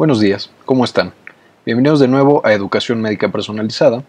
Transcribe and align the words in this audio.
Buenos 0.00 0.18
días, 0.18 0.50
¿cómo 0.64 0.86
están? 0.86 1.12
Bienvenidos 1.66 2.00
de 2.00 2.08
nuevo 2.08 2.40
a 2.42 2.54
Educación 2.54 3.02
Médica 3.02 3.30
Personalizada. 3.30 4.02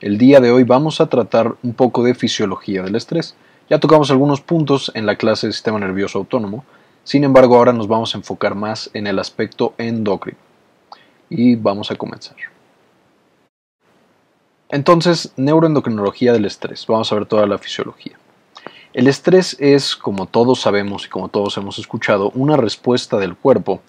El 0.00 0.16
día 0.16 0.38
de 0.38 0.52
hoy 0.52 0.62
vamos 0.62 1.00
a 1.00 1.08
tratar 1.08 1.56
un 1.64 1.74
poco 1.74 2.04
de 2.04 2.14
fisiología 2.14 2.84
del 2.84 2.94
estrés. 2.94 3.34
Ya 3.68 3.80
tocamos 3.80 4.12
algunos 4.12 4.40
puntos 4.40 4.92
en 4.94 5.04
la 5.04 5.16
clase 5.16 5.48
de 5.48 5.52
sistema 5.52 5.80
nervioso 5.80 6.20
autónomo, 6.20 6.64
sin 7.02 7.24
embargo 7.24 7.56
ahora 7.56 7.72
nos 7.72 7.88
vamos 7.88 8.14
a 8.14 8.18
enfocar 8.18 8.54
más 8.54 8.88
en 8.94 9.08
el 9.08 9.18
aspecto 9.18 9.74
endocrino. 9.78 10.38
Y 11.28 11.56
vamos 11.56 11.90
a 11.90 11.96
comenzar. 11.96 12.36
Entonces, 14.68 15.32
neuroendocrinología 15.36 16.32
del 16.32 16.44
estrés. 16.44 16.86
Vamos 16.86 17.10
a 17.10 17.16
ver 17.16 17.26
toda 17.26 17.48
la 17.48 17.58
fisiología. 17.58 18.16
El 18.92 19.08
estrés 19.08 19.56
es, 19.58 19.96
como 19.96 20.26
todos 20.26 20.60
sabemos 20.60 21.06
y 21.06 21.08
como 21.08 21.26
todos 21.26 21.56
hemos 21.56 21.80
escuchado, 21.80 22.30
una 22.36 22.56
respuesta 22.56 23.18
del 23.18 23.34
cuerpo 23.34 23.82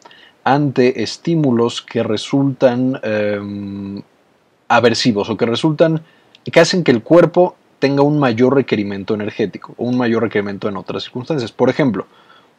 ante 0.44 1.04
estímulos 1.04 1.82
que 1.82 2.04
resultan 2.04 3.00
em, 3.04 4.02
aversivos 4.68 5.30
o 5.30 5.38
que 5.38 5.46
resultan 5.46 6.02
que 6.44 6.60
hacen 6.60 6.84
que 6.84 6.92
el 6.92 7.02
cuerpo 7.02 7.56
tenga 7.80 8.02
un 8.02 8.20
mayor 8.20 8.56
requerimiento 8.56 9.14
energético 9.14 9.74
o 9.78 9.86
un 9.86 9.98
mayor 9.98 10.24
requerimiento 10.24 10.68
en 10.68 10.78
otras 10.78 11.04
circunstancias. 11.04 11.52
Por 11.52 11.70
ejemplo, 11.70 12.08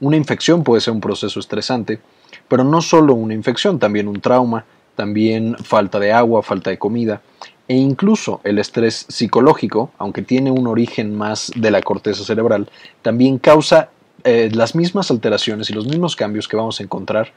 una 0.00 0.16
infección 0.16 0.64
puede 0.64 0.80
ser 0.80 0.94
un 0.94 1.00
proceso 1.00 1.40
estresante, 1.40 2.00
pero 2.48 2.64
no 2.64 2.80
solo 2.80 3.14
una 3.14 3.34
infección, 3.34 3.78
también 3.78 4.08
un 4.08 4.20
trauma, 4.20 4.64
también 4.96 5.56
falta 5.56 5.98
de 5.98 6.12
agua, 6.12 6.42
falta 6.42 6.70
de 6.70 6.78
comida 6.78 7.20
e 7.66 7.76
incluso 7.76 8.40
el 8.44 8.58
estrés 8.58 9.06
psicológico, 9.08 9.90
aunque 9.98 10.22
tiene 10.22 10.50
un 10.50 10.66
origen 10.66 11.16
más 11.16 11.50
de 11.56 11.70
la 11.70 11.80
corteza 11.80 12.22
cerebral, 12.24 12.68
también 13.00 13.38
causa 13.38 13.88
eh, 14.24 14.50
las 14.52 14.74
mismas 14.74 15.10
alteraciones 15.10 15.70
y 15.70 15.72
los 15.72 15.86
mismos 15.86 16.16
cambios 16.16 16.48
que 16.48 16.56
vamos 16.56 16.80
a 16.80 16.82
encontrar 16.82 17.32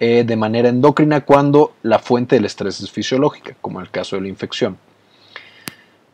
eh, 0.00 0.24
de 0.26 0.36
manera 0.36 0.70
endocrina 0.70 1.20
cuando 1.20 1.74
la 1.82 1.98
fuente 1.98 2.36
del 2.36 2.46
estrés 2.46 2.80
es 2.80 2.90
fisiológica, 2.90 3.54
como 3.60 3.78
en 3.78 3.84
el 3.84 3.90
caso 3.90 4.16
de 4.16 4.22
la 4.22 4.28
infección. 4.28 4.78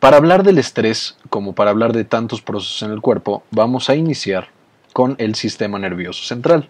Para 0.01 0.17
hablar 0.17 0.43
del 0.43 0.59
estrés, 0.59 1.17
como 1.31 1.55
para 1.55 1.71
hablar 1.71 1.93
de 1.93 2.05
tantos 2.05 2.43
procesos 2.43 2.83
en 2.83 2.91
el 2.91 3.01
cuerpo, 3.01 3.45
vamos 3.51 3.89
a 3.89 3.95
iniciar 3.95 4.49
con 4.93 5.15
el 5.19 5.37
sistema 5.37 5.79
nervioso 5.79 6.25
central. 6.25 6.69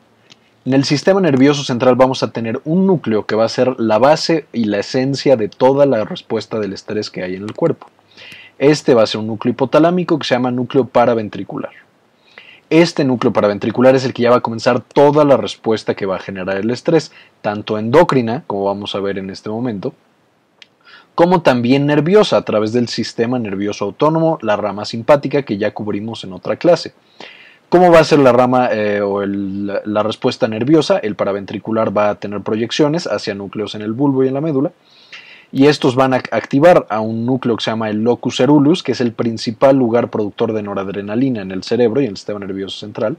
En 0.64 0.74
el 0.74 0.84
sistema 0.84 1.20
nervioso 1.20 1.64
central 1.64 1.94
vamos 1.94 2.22
a 2.22 2.32
tener 2.32 2.60
un 2.64 2.86
núcleo 2.86 3.24
que 3.24 3.34
va 3.34 3.44
a 3.44 3.48
ser 3.48 3.78
la 3.78 3.98
base 3.98 4.46
y 4.52 4.64
la 4.64 4.80
esencia 4.80 5.36
de 5.36 5.48
toda 5.48 5.86
la 5.86 6.04
respuesta 6.04 6.58
del 6.58 6.72
estrés 6.72 7.08
que 7.08 7.22
hay 7.22 7.36
en 7.36 7.44
el 7.44 7.54
cuerpo. 7.54 7.88
Este 8.58 8.92
va 8.92 9.04
a 9.04 9.06
ser 9.06 9.20
un 9.20 9.28
núcleo 9.28 9.52
hipotalámico 9.52 10.18
que 10.18 10.26
se 10.26 10.34
llama 10.34 10.50
núcleo 10.50 10.86
paraventricular. 10.86 11.85
Este 12.68 13.04
núcleo 13.04 13.32
paraventricular 13.32 13.94
es 13.94 14.04
el 14.04 14.12
que 14.12 14.22
ya 14.22 14.30
va 14.30 14.38
a 14.38 14.40
comenzar 14.40 14.80
toda 14.80 15.24
la 15.24 15.36
respuesta 15.36 15.94
que 15.94 16.04
va 16.04 16.16
a 16.16 16.20
generar 16.20 16.56
el 16.56 16.70
estrés, 16.70 17.12
tanto 17.40 17.78
endocrina, 17.78 18.42
como 18.48 18.64
vamos 18.64 18.96
a 18.96 19.00
ver 19.00 19.18
en 19.18 19.30
este 19.30 19.48
momento, 19.48 19.94
como 21.14 21.42
también 21.42 21.86
nerviosa 21.86 22.36
a 22.36 22.42
través 22.42 22.72
del 22.72 22.88
sistema 22.88 23.38
nervioso 23.38 23.84
autónomo, 23.84 24.38
la 24.42 24.56
rama 24.56 24.84
simpática 24.84 25.42
que 25.42 25.58
ya 25.58 25.72
cubrimos 25.72 26.24
en 26.24 26.32
otra 26.32 26.56
clase. 26.56 26.92
¿Cómo 27.68 27.92
va 27.92 28.00
a 28.00 28.04
ser 28.04 28.18
la 28.18 28.32
rama 28.32 28.68
eh, 28.72 29.00
o 29.00 29.24
la 29.24 30.02
respuesta 30.02 30.48
nerviosa? 30.48 30.98
El 30.98 31.14
paraventricular 31.14 31.96
va 31.96 32.10
a 32.10 32.14
tener 32.16 32.40
proyecciones 32.40 33.06
hacia 33.06 33.34
núcleos 33.34 33.76
en 33.76 33.82
el 33.82 33.92
bulbo 33.92 34.24
y 34.24 34.28
en 34.28 34.34
la 34.34 34.40
médula 34.40 34.72
y 35.56 35.68
estos 35.68 35.94
van 35.94 36.12
a 36.12 36.18
activar 36.18 36.86
a 36.90 37.00
un 37.00 37.24
núcleo 37.24 37.56
que 37.56 37.64
se 37.64 37.70
llama 37.70 37.88
el 37.88 38.04
locus 38.04 38.36
cerulus, 38.36 38.82
que 38.82 38.92
es 38.92 39.00
el 39.00 39.14
principal 39.14 39.74
lugar 39.74 40.10
productor 40.10 40.52
de 40.52 40.62
noradrenalina 40.62 41.40
en 41.40 41.50
el 41.50 41.62
cerebro 41.62 42.02
y 42.02 42.04
en 42.04 42.10
el 42.10 42.18
sistema 42.18 42.40
nervioso 42.40 42.78
central, 42.78 43.16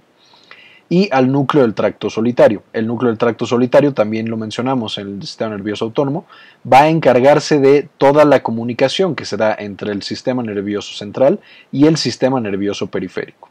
y 0.87 1.09
al 1.11 1.31
núcleo 1.31 1.63
del 1.63 1.73
tracto 1.73 2.11
solitario. 2.11 2.61
El 2.73 2.85
núcleo 2.85 3.09
del 3.09 3.17
tracto 3.17 3.47
solitario, 3.47 3.91
también 3.95 4.29
lo 4.29 4.37
mencionamos 4.37 4.99
en 4.99 5.15
el 5.15 5.21
sistema 5.23 5.57
nervioso 5.57 5.85
autónomo, 5.85 6.27
va 6.71 6.81
a 6.81 6.89
encargarse 6.89 7.59
de 7.59 7.89
toda 7.97 8.23
la 8.23 8.43
comunicación 8.43 9.15
que 9.15 9.25
se 9.25 9.35
da 9.35 9.55
entre 9.57 9.91
el 9.91 10.03
sistema 10.03 10.43
nervioso 10.43 10.93
central 10.93 11.39
y 11.71 11.87
el 11.87 11.97
sistema 11.97 12.39
nervioso 12.39 12.85
periférico. 12.85 13.49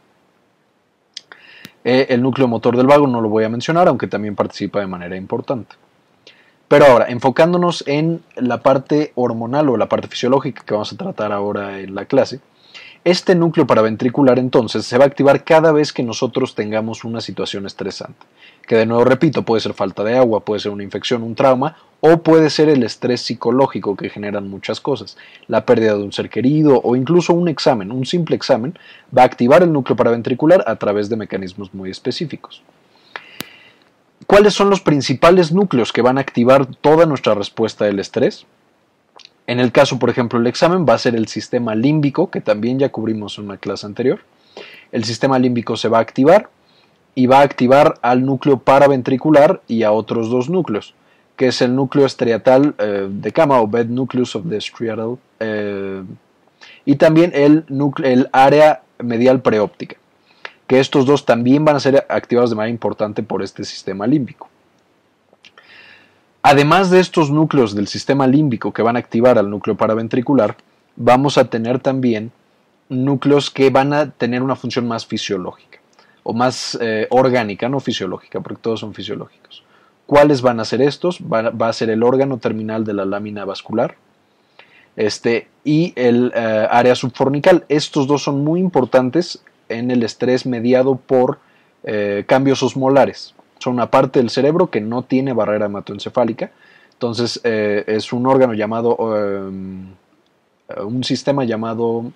Eh, 1.82 2.06
el 2.10 2.22
núcleo 2.22 2.46
motor 2.46 2.76
del 2.76 2.86
vago 2.86 3.08
no 3.08 3.20
lo 3.20 3.28
voy 3.28 3.42
a 3.42 3.48
mencionar, 3.48 3.88
aunque 3.88 4.06
también 4.06 4.36
participa 4.36 4.78
de 4.78 4.86
manera 4.86 5.16
importante. 5.16 5.74
Pero 6.68 6.86
ahora, 6.86 7.06
enfocándonos 7.08 7.84
en 7.86 8.22
la 8.34 8.60
parte 8.60 9.12
hormonal 9.14 9.68
o 9.68 9.76
la 9.76 9.88
parte 9.88 10.08
fisiológica 10.08 10.64
que 10.64 10.74
vamos 10.74 10.92
a 10.92 10.96
tratar 10.96 11.30
ahora 11.30 11.78
en 11.78 11.94
la 11.94 12.06
clase, 12.06 12.40
este 13.04 13.36
núcleo 13.36 13.68
paraventricular 13.68 14.40
entonces 14.40 14.84
se 14.84 14.98
va 14.98 15.04
a 15.04 15.06
activar 15.06 15.44
cada 15.44 15.70
vez 15.70 15.92
que 15.92 16.02
nosotros 16.02 16.56
tengamos 16.56 17.04
una 17.04 17.20
situación 17.20 17.64
estresante, 17.64 18.26
que 18.66 18.74
de 18.74 18.84
nuevo 18.84 19.04
repito, 19.04 19.44
puede 19.44 19.60
ser 19.60 19.74
falta 19.74 20.02
de 20.02 20.18
agua, 20.18 20.40
puede 20.40 20.58
ser 20.58 20.72
una 20.72 20.82
infección, 20.82 21.22
un 21.22 21.36
trauma, 21.36 21.76
o 22.00 22.16
puede 22.18 22.50
ser 22.50 22.68
el 22.68 22.82
estrés 22.82 23.20
psicológico 23.20 23.96
que 23.96 24.10
generan 24.10 24.50
muchas 24.50 24.80
cosas, 24.80 25.16
la 25.46 25.64
pérdida 25.64 25.94
de 25.94 26.02
un 26.02 26.12
ser 26.12 26.28
querido 26.28 26.80
o 26.82 26.96
incluso 26.96 27.32
un 27.32 27.46
examen, 27.46 27.92
un 27.92 28.06
simple 28.06 28.34
examen, 28.34 28.76
va 29.16 29.22
a 29.22 29.26
activar 29.26 29.62
el 29.62 29.72
núcleo 29.72 29.94
paraventricular 29.94 30.64
a 30.66 30.74
través 30.74 31.08
de 31.08 31.16
mecanismos 31.16 31.72
muy 31.72 31.90
específicos. 31.90 32.64
¿Cuáles 34.26 34.54
son 34.54 34.70
los 34.70 34.80
principales 34.80 35.52
núcleos 35.52 35.92
que 35.92 36.02
van 36.02 36.18
a 36.18 36.20
activar 36.20 36.66
toda 36.66 37.06
nuestra 37.06 37.34
respuesta 37.34 37.84
del 37.84 38.00
estrés? 38.00 38.44
En 39.46 39.60
el 39.60 39.70
caso, 39.70 40.00
por 40.00 40.10
ejemplo, 40.10 40.40
el 40.40 40.48
examen 40.48 40.84
va 40.84 40.94
a 40.94 40.98
ser 40.98 41.14
el 41.14 41.28
sistema 41.28 41.76
límbico, 41.76 42.28
que 42.28 42.40
también 42.40 42.80
ya 42.80 42.88
cubrimos 42.88 43.38
en 43.38 43.44
una 43.44 43.56
clase 43.56 43.86
anterior. 43.86 44.20
El 44.90 45.04
sistema 45.04 45.38
límbico 45.38 45.76
se 45.76 45.88
va 45.88 45.98
a 45.98 46.00
activar 46.00 46.48
y 47.14 47.26
va 47.26 47.38
a 47.38 47.42
activar 47.42 47.98
al 48.02 48.24
núcleo 48.26 48.58
paraventricular 48.58 49.62
y 49.68 49.84
a 49.84 49.92
otros 49.92 50.28
dos 50.28 50.50
núcleos, 50.50 50.94
que 51.36 51.46
es 51.48 51.62
el 51.62 51.76
núcleo 51.76 52.04
estriatal 52.04 52.74
eh, 52.78 53.06
de 53.08 53.32
cama 53.32 53.60
o 53.60 53.68
bed 53.68 53.86
nucleus 53.86 54.34
of 54.34 54.48
the 54.48 54.60
striatal 54.60 55.18
eh, 55.38 56.02
y 56.84 56.96
también 56.96 57.30
el, 57.32 57.64
el 58.02 58.28
área 58.32 58.82
medial 58.98 59.40
preóptica 59.40 59.96
que 60.66 60.80
estos 60.80 61.06
dos 61.06 61.24
también 61.24 61.64
van 61.64 61.76
a 61.76 61.80
ser 61.80 62.06
activados 62.08 62.50
de 62.50 62.56
manera 62.56 62.70
importante 62.70 63.22
por 63.22 63.42
este 63.42 63.64
sistema 63.64 64.06
límbico. 64.06 64.48
Además 66.42 66.90
de 66.90 67.00
estos 67.00 67.30
núcleos 67.30 67.74
del 67.74 67.88
sistema 67.88 68.26
límbico 68.26 68.72
que 68.72 68.82
van 68.82 68.96
a 68.96 69.00
activar 69.00 69.38
al 69.38 69.50
núcleo 69.50 69.76
paraventricular, 69.76 70.56
vamos 70.94 71.38
a 71.38 71.46
tener 71.50 71.80
también 71.80 72.30
núcleos 72.88 73.50
que 73.50 73.70
van 73.70 73.92
a 73.92 74.10
tener 74.10 74.42
una 74.42 74.54
función 74.54 74.86
más 74.86 75.06
fisiológica 75.06 75.80
o 76.22 76.32
más 76.32 76.78
eh, 76.80 77.06
orgánica, 77.10 77.68
no 77.68 77.80
fisiológica, 77.80 78.40
porque 78.40 78.62
todos 78.62 78.80
son 78.80 78.94
fisiológicos. 78.94 79.64
¿Cuáles 80.06 80.40
van 80.40 80.60
a 80.60 80.64
ser 80.64 80.82
estos? 80.82 81.18
Va, 81.20 81.68
a 81.68 81.72
ser 81.72 81.90
el 81.90 82.02
órgano 82.02 82.38
terminal 82.38 82.84
de 82.84 82.94
la 82.94 83.04
lámina 83.04 83.44
vascular 83.44 83.96
este, 84.94 85.48
y 85.64 85.92
el 85.96 86.32
eh, 86.34 86.68
área 86.70 86.94
subfornical. 86.94 87.64
Estos 87.68 88.06
dos 88.06 88.22
son 88.22 88.44
muy 88.44 88.60
importantes 88.60 89.42
en 89.68 89.90
el 89.90 90.02
estrés 90.02 90.46
mediado 90.46 90.96
por 90.96 91.38
eh, 91.84 92.24
cambios 92.26 92.62
osmolares. 92.62 93.34
Son 93.58 93.74
una 93.74 93.90
parte 93.90 94.18
del 94.18 94.30
cerebro 94.30 94.70
que 94.70 94.80
no 94.80 95.02
tiene 95.02 95.32
barrera 95.32 95.66
hematoencefálica. 95.66 96.50
Entonces 96.92 97.40
eh, 97.44 97.84
es 97.86 98.12
un 98.12 98.26
órgano 98.26 98.54
llamado, 98.54 98.96
em, 99.16 99.86
un 100.84 101.04
sistema 101.04 101.44
llamado 101.44 102.12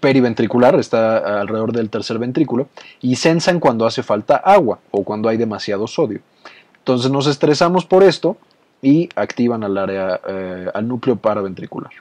periventricular, 0.00 0.74
está 0.78 1.40
alrededor 1.40 1.72
del 1.72 1.90
tercer 1.90 2.18
ventrículo, 2.18 2.68
y 3.00 3.16
sensan 3.16 3.58
cuando 3.58 3.86
hace 3.86 4.02
falta 4.02 4.36
agua 4.36 4.80
o 4.90 5.02
cuando 5.02 5.28
hay 5.28 5.36
demasiado 5.36 5.86
sodio. 5.86 6.20
Entonces 6.78 7.10
nos 7.10 7.26
estresamos 7.26 7.84
por 7.84 8.02
esto 8.02 8.36
y 8.82 9.08
activan 9.16 9.64
al 9.64 9.76
área, 9.76 10.20
eh, 10.26 10.70
al 10.72 10.86
núcleo 10.88 11.16
paraventricular. 11.16 11.92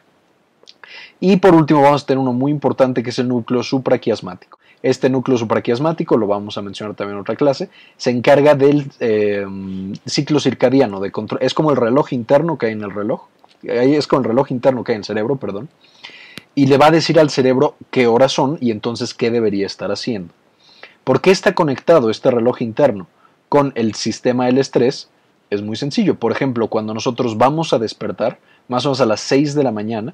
Y 1.19 1.37
por 1.37 1.55
último 1.55 1.81
vamos 1.81 2.03
a 2.03 2.05
tener 2.05 2.19
uno 2.19 2.33
muy 2.33 2.51
importante 2.51 3.03
que 3.03 3.09
es 3.09 3.19
el 3.19 3.27
núcleo 3.27 3.63
supraquiasmático. 3.63 4.59
Este 4.83 5.09
núcleo 5.09 5.37
supraquiasmático, 5.37 6.17
lo 6.17 6.27
vamos 6.27 6.57
a 6.57 6.61
mencionar 6.61 6.95
también 6.95 7.15
en 7.15 7.21
otra 7.21 7.35
clase, 7.35 7.69
se 7.97 8.11
encarga 8.11 8.53
del 8.53 8.91
eh, 8.99 9.45
ciclo 10.05 10.39
circadiano, 10.39 10.99
de 10.99 11.11
control, 11.11 11.39
es 11.41 11.55
como 11.55 11.71
el 11.71 11.77
reloj 11.77 12.13
interno 12.13 12.57
que 12.57 12.67
hay 12.67 12.73
en 12.73 12.83
el 12.83 12.91
reloj, 12.91 13.23
es 13.63 14.05
como 14.05 14.21
el 14.21 14.27
reloj 14.27 14.51
interno 14.51 14.83
que 14.83 14.91
hay 14.91 14.97
en 14.97 15.01
el 15.01 15.05
cerebro, 15.05 15.37
perdón, 15.37 15.67
y 16.53 16.67
le 16.67 16.77
va 16.77 16.87
a 16.87 16.91
decir 16.91 17.19
al 17.19 17.31
cerebro 17.31 17.75
qué 17.89 18.07
horas 18.07 18.31
son 18.31 18.57
y 18.61 18.69
entonces 18.71 19.13
qué 19.13 19.31
debería 19.31 19.65
estar 19.65 19.91
haciendo. 19.91 20.33
¿Por 21.03 21.21
qué 21.21 21.31
está 21.31 21.55
conectado 21.55 22.09
este 22.09 22.31
reloj 22.31 22.61
interno 22.61 23.07
con 23.47 23.71
el 23.75 23.95
sistema 23.95 24.47
del 24.47 24.57
estrés? 24.57 25.09
Es 25.49 25.61
muy 25.61 25.75
sencillo. 25.75 26.15
Por 26.15 26.31
ejemplo, 26.31 26.67
cuando 26.67 26.93
nosotros 26.93 27.37
vamos 27.37 27.73
a 27.73 27.79
despertar, 27.79 28.39
más 28.67 28.85
o 28.85 28.89
menos 28.89 29.01
a 29.01 29.05
las 29.05 29.21
6 29.21 29.55
de 29.55 29.63
la 29.63 29.71
mañana, 29.71 30.13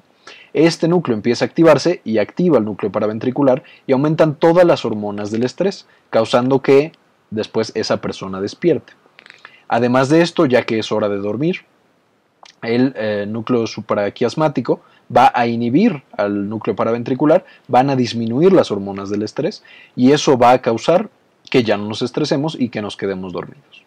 este 0.52 0.88
núcleo 0.88 1.16
empieza 1.16 1.44
a 1.44 1.48
activarse 1.48 2.00
y 2.04 2.18
activa 2.18 2.58
el 2.58 2.64
núcleo 2.64 2.92
paraventricular 2.92 3.62
y 3.86 3.92
aumentan 3.92 4.36
todas 4.36 4.64
las 4.64 4.84
hormonas 4.84 5.30
del 5.30 5.42
estrés, 5.42 5.86
causando 6.10 6.60
que 6.60 6.92
después 7.30 7.72
esa 7.74 8.00
persona 8.00 8.40
despierte. 8.40 8.92
Además 9.68 10.08
de 10.08 10.22
esto, 10.22 10.46
ya 10.46 10.62
que 10.62 10.78
es 10.78 10.92
hora 10.92 11.08
de 11.08 11.16
dormir, 11.18 11.62
el 12.62 12.94
eh, 12.96 13.26
núcleo 13.28 13.66
supraquiasmático 13.66 14.80
va 15.14 15.32
a 15.34 15.46
inhibir 15.46 16.02
al 16.16 16.48
núcleo 16.48 16.74
paraventricular, 16.74 17.44
van 17.68 17.90
a 17.90 17.96
disminuir 17.96 18.52
las 18.52 18.70
hormonas 18.70 19.10
del 19.10 19.22
estrés 19.22 19.62
y 19.96 20.12
eso 20.12 20.38
va 20.38 20.52
a 20.52 20.62
causar 20.62 21.10
que 21.50 21.62
ya 21.62 21.76
no 21.76 21.88
nos 21.88 22.02
estresemos 22.02 22.56
y 22.58 22.68
que 22.70 22.82
nos 22.82 22.96
quedemos 22.96 23.32
dormidos. 23.32 23.83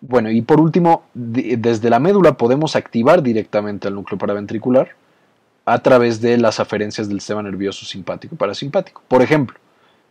Bueno, 0.00 0.30
y 0.30 0.42
por 0.42 0.60
último, 0.60 1.04
desde 1.14 1.90
la 1.90 1.98
médula 1.98 2.36
podemos 2.36 2.76
activar 2.76 3.22
directamente 3.22 3.88
el 3.88 3.94
núcleo 3.94 4.18
paraventricular 4.18 4.90
a 5.64 5.78
través 5.80 6.20
de 6.20 6.38
las 6.38 6.60
aferencias 6.60 7.08
del 7.08 7.20
sistema 7.20 7.42
nervioso 7.42 7.84
simpático 7.84 8.34
y 8.34 8.38
parasimpático. 8.38 9.02
Por 9.08 9.22
ejemplo, 9.22 9.58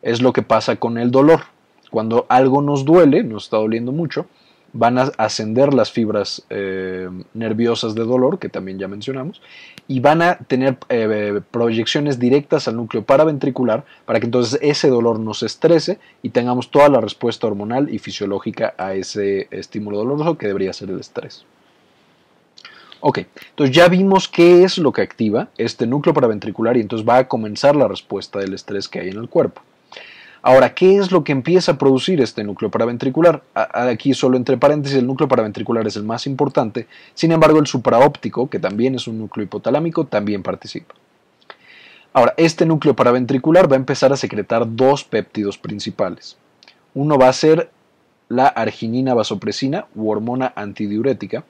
es 0.02 0.22
lo 0.22 0.34
que 0.34 0.42
pasa 0.42 0.76
con 0.76 0.98
el 0.98 1.12
dolor. 1.12 1.42
Cuando 1.92 2.26
algo 2.30 2.62
nos 2.62 2.84
duele, 2.84 3.24
nos 3.24 3.46
está 3.46 3.58
doliendo 3.58 3.92
mucho, 3.92 4.28
van 4.76 4.98
a 4.98 5.04
ascender 5.18 5.74
las 5.74 5.90
fibras 5.90 6.44
eh, 6.50 7.10
nerviosas 7.34 7.96
de 7.96 8.04
dolor, 8.04 8.40
que 8.40 8.50
también 8.50 8.78
ya 8.78 8.90
mencionamos, 8.90 9.42
y 9.88 10.02
van 10.02 10.22
a 10.22 10.38
tener 10.38 10.78
eh, 10.90 11.40
proyecciones 11.50 12.20
directas 12.20 12.68
al 12.68 12.76
núcleo 12.76 13.06
paraventricular 13.06 13.86
para 14.06 14.20
que 14.20 14.26
entonces 14.26 14.60
ese 14.62 14.90
dolor 14.90 15.20
nos 15.20 15.44
estrese 15.44 15.98
y 16.22 16.30
tengamos 16.30 16.72
toda 16.72 16.90
la 16.90 17.00
respuesta 17.00 17.48
hormonal 17.48 17.94
y 17.94 18.00
fisiológica 18.00 18.74
a 18.78 18.94
ese 18.94 19.48
estímulo 19.50 20.00
doloroso 20.00 20.38
que 20.38 20.48
debería 20.48 20.74
ser 20.74 20.90
el 20.90 21.00
estrés. 21.00 21.46
Ok, 23.00 23.20
entonces 23.52 23.74
ya 23.74 23.88
vimos 23.88 24.28
qué 24.28 24.64
es 24.64 24.78
lo 24.78 24.92
que 24.92 25.04
activa 25.04 25.48
este 25.58 25.88
núcleo 25.88 26.14
paraventricular 26.14 26.76
y 26.76 26.82
entonces 26.82 27.08
va 27.08 27.18
a 27.18 27.28
comenzar 27.30 27.78
la 27.78 27.88
respuesta 27.88 28.40
del 28.40 28.54
estrés 28.54 28.90
que 28.90 29.00
hay 29.00 29.10
en 29.10 29.18
el 29.18 29.30
cuerpo. 29.30 29.62
Ahora, 30.48 30.76
¿qué 30.76 30.98
es 30.98 31.12
lo 31.12 31.24
que 31.24 31.32
empieza 31.32 31.72
a 31.72 31.78
producir 31.80 32.22
este 32.22 32.44
núcleo 32.44 32.70
paraventricular? 32.70 33.42
Aquí 33.56 34.14
solo 34.14 34.38
entre 34.38 34.58
paréntesis, 34.58 35.00
el 35.00 35.08
núcleo 35.08 35.28
paraventricular 35.28 35.88
es 35.88 35.96
el 35.96 36.04
más 36.04 36.28
importante, 36.28 36.86
sin 37.16 37.32
embargo 37.32 37.58
el 37.58 37.66
supraóptico, 37.66 38.48
que 38.48 38.60
también 38.60 38.94
es 38.94 39.08
un 39.08 39.18
núcleo 39.18 39.44
hipotalámico, 39.44 40.06
también 40.06 40.44
participa. 40.44 40.94
Ahora, 42.14 42.36
este 42.38 42.68
núcleo 42.68 42.96
paraventricular 42.96 43.72
va 43.72 43.76
a 43.76 43.80
empezar 43.80 44.14
a 44.14 44.18
secretar 44.18 44.76
dos 44.76 45.04
péptidos 45.04 45.58
principales. 45.58 46.38
Uno 46.94 47.18
va 47.18 47.30
a 47.30 47.34
ser 47.34 47.72
la 48.30 48.46
arginina 48.46 49.16
vasopresina 49.16 49.88
u 49.96 50.12
hormona 50.12 50.54
antidiurética, 50.56 51.44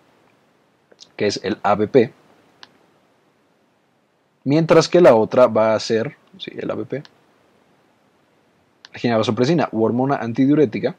que 1.17 1.27
es 1.27 1.41
el 1.43 1.57
ABP, 1.63 2.13
mientras 4.45 4.87
que 4.87 5.01
la 5.01 5.15
otra 5.15 5.47
va 5.47 5.75
a 5.75 5.79
ser, 5.81 6.15
sí, 6.37 6.53
el 6.55 6.71
ABP, 6.71 7.03
vasopresina 9.03 9.69
u 9.71 9.83
hormona 9.83 10.15
antidiurética, 10.15 10.95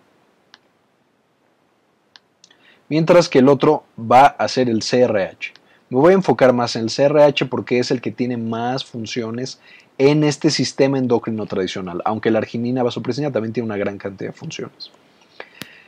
mientras 2.88 3.28
que 3.28 3.40
el 3.40 3.48
otro 3.48 3.84
va 3.98 4.26
a 4.26 4.48
ser 4.48 4.68
el 4.68 4.80
CRH. 4.80 5.54
Me 5.88 5.98
voy 5.98 6.12
a 6.12 6.16
enfocar 6.16 6.52
más 6.52 6.76
en 6.76 6.84
el 6.84 6.90
CRH 6.90 7.46
porque 7.48 7.78
es 7.78 7.90
el 7.90 8.00
que 8.00 8.10
tiene 8.10 8.36
más 8.36 8.84
funciones 8.84 9.60
en 9.98 10.24
este 10.24 10.50
sistema 10.50 10.98
endocrino 10.98 11.46
tradicional, 11.46 12.02
aunque 12.04 12.30
la 12.30 12.38
arginina 12.38 12.82
vasopresina 12.82 13.30
también 13.30 13.52
tiene 13.52 13.66
una 13.66 13.76
gran 13.76 13.96
cantidad 13.98 14.30
de 14.30 14.36
funciones. 14.36 14.90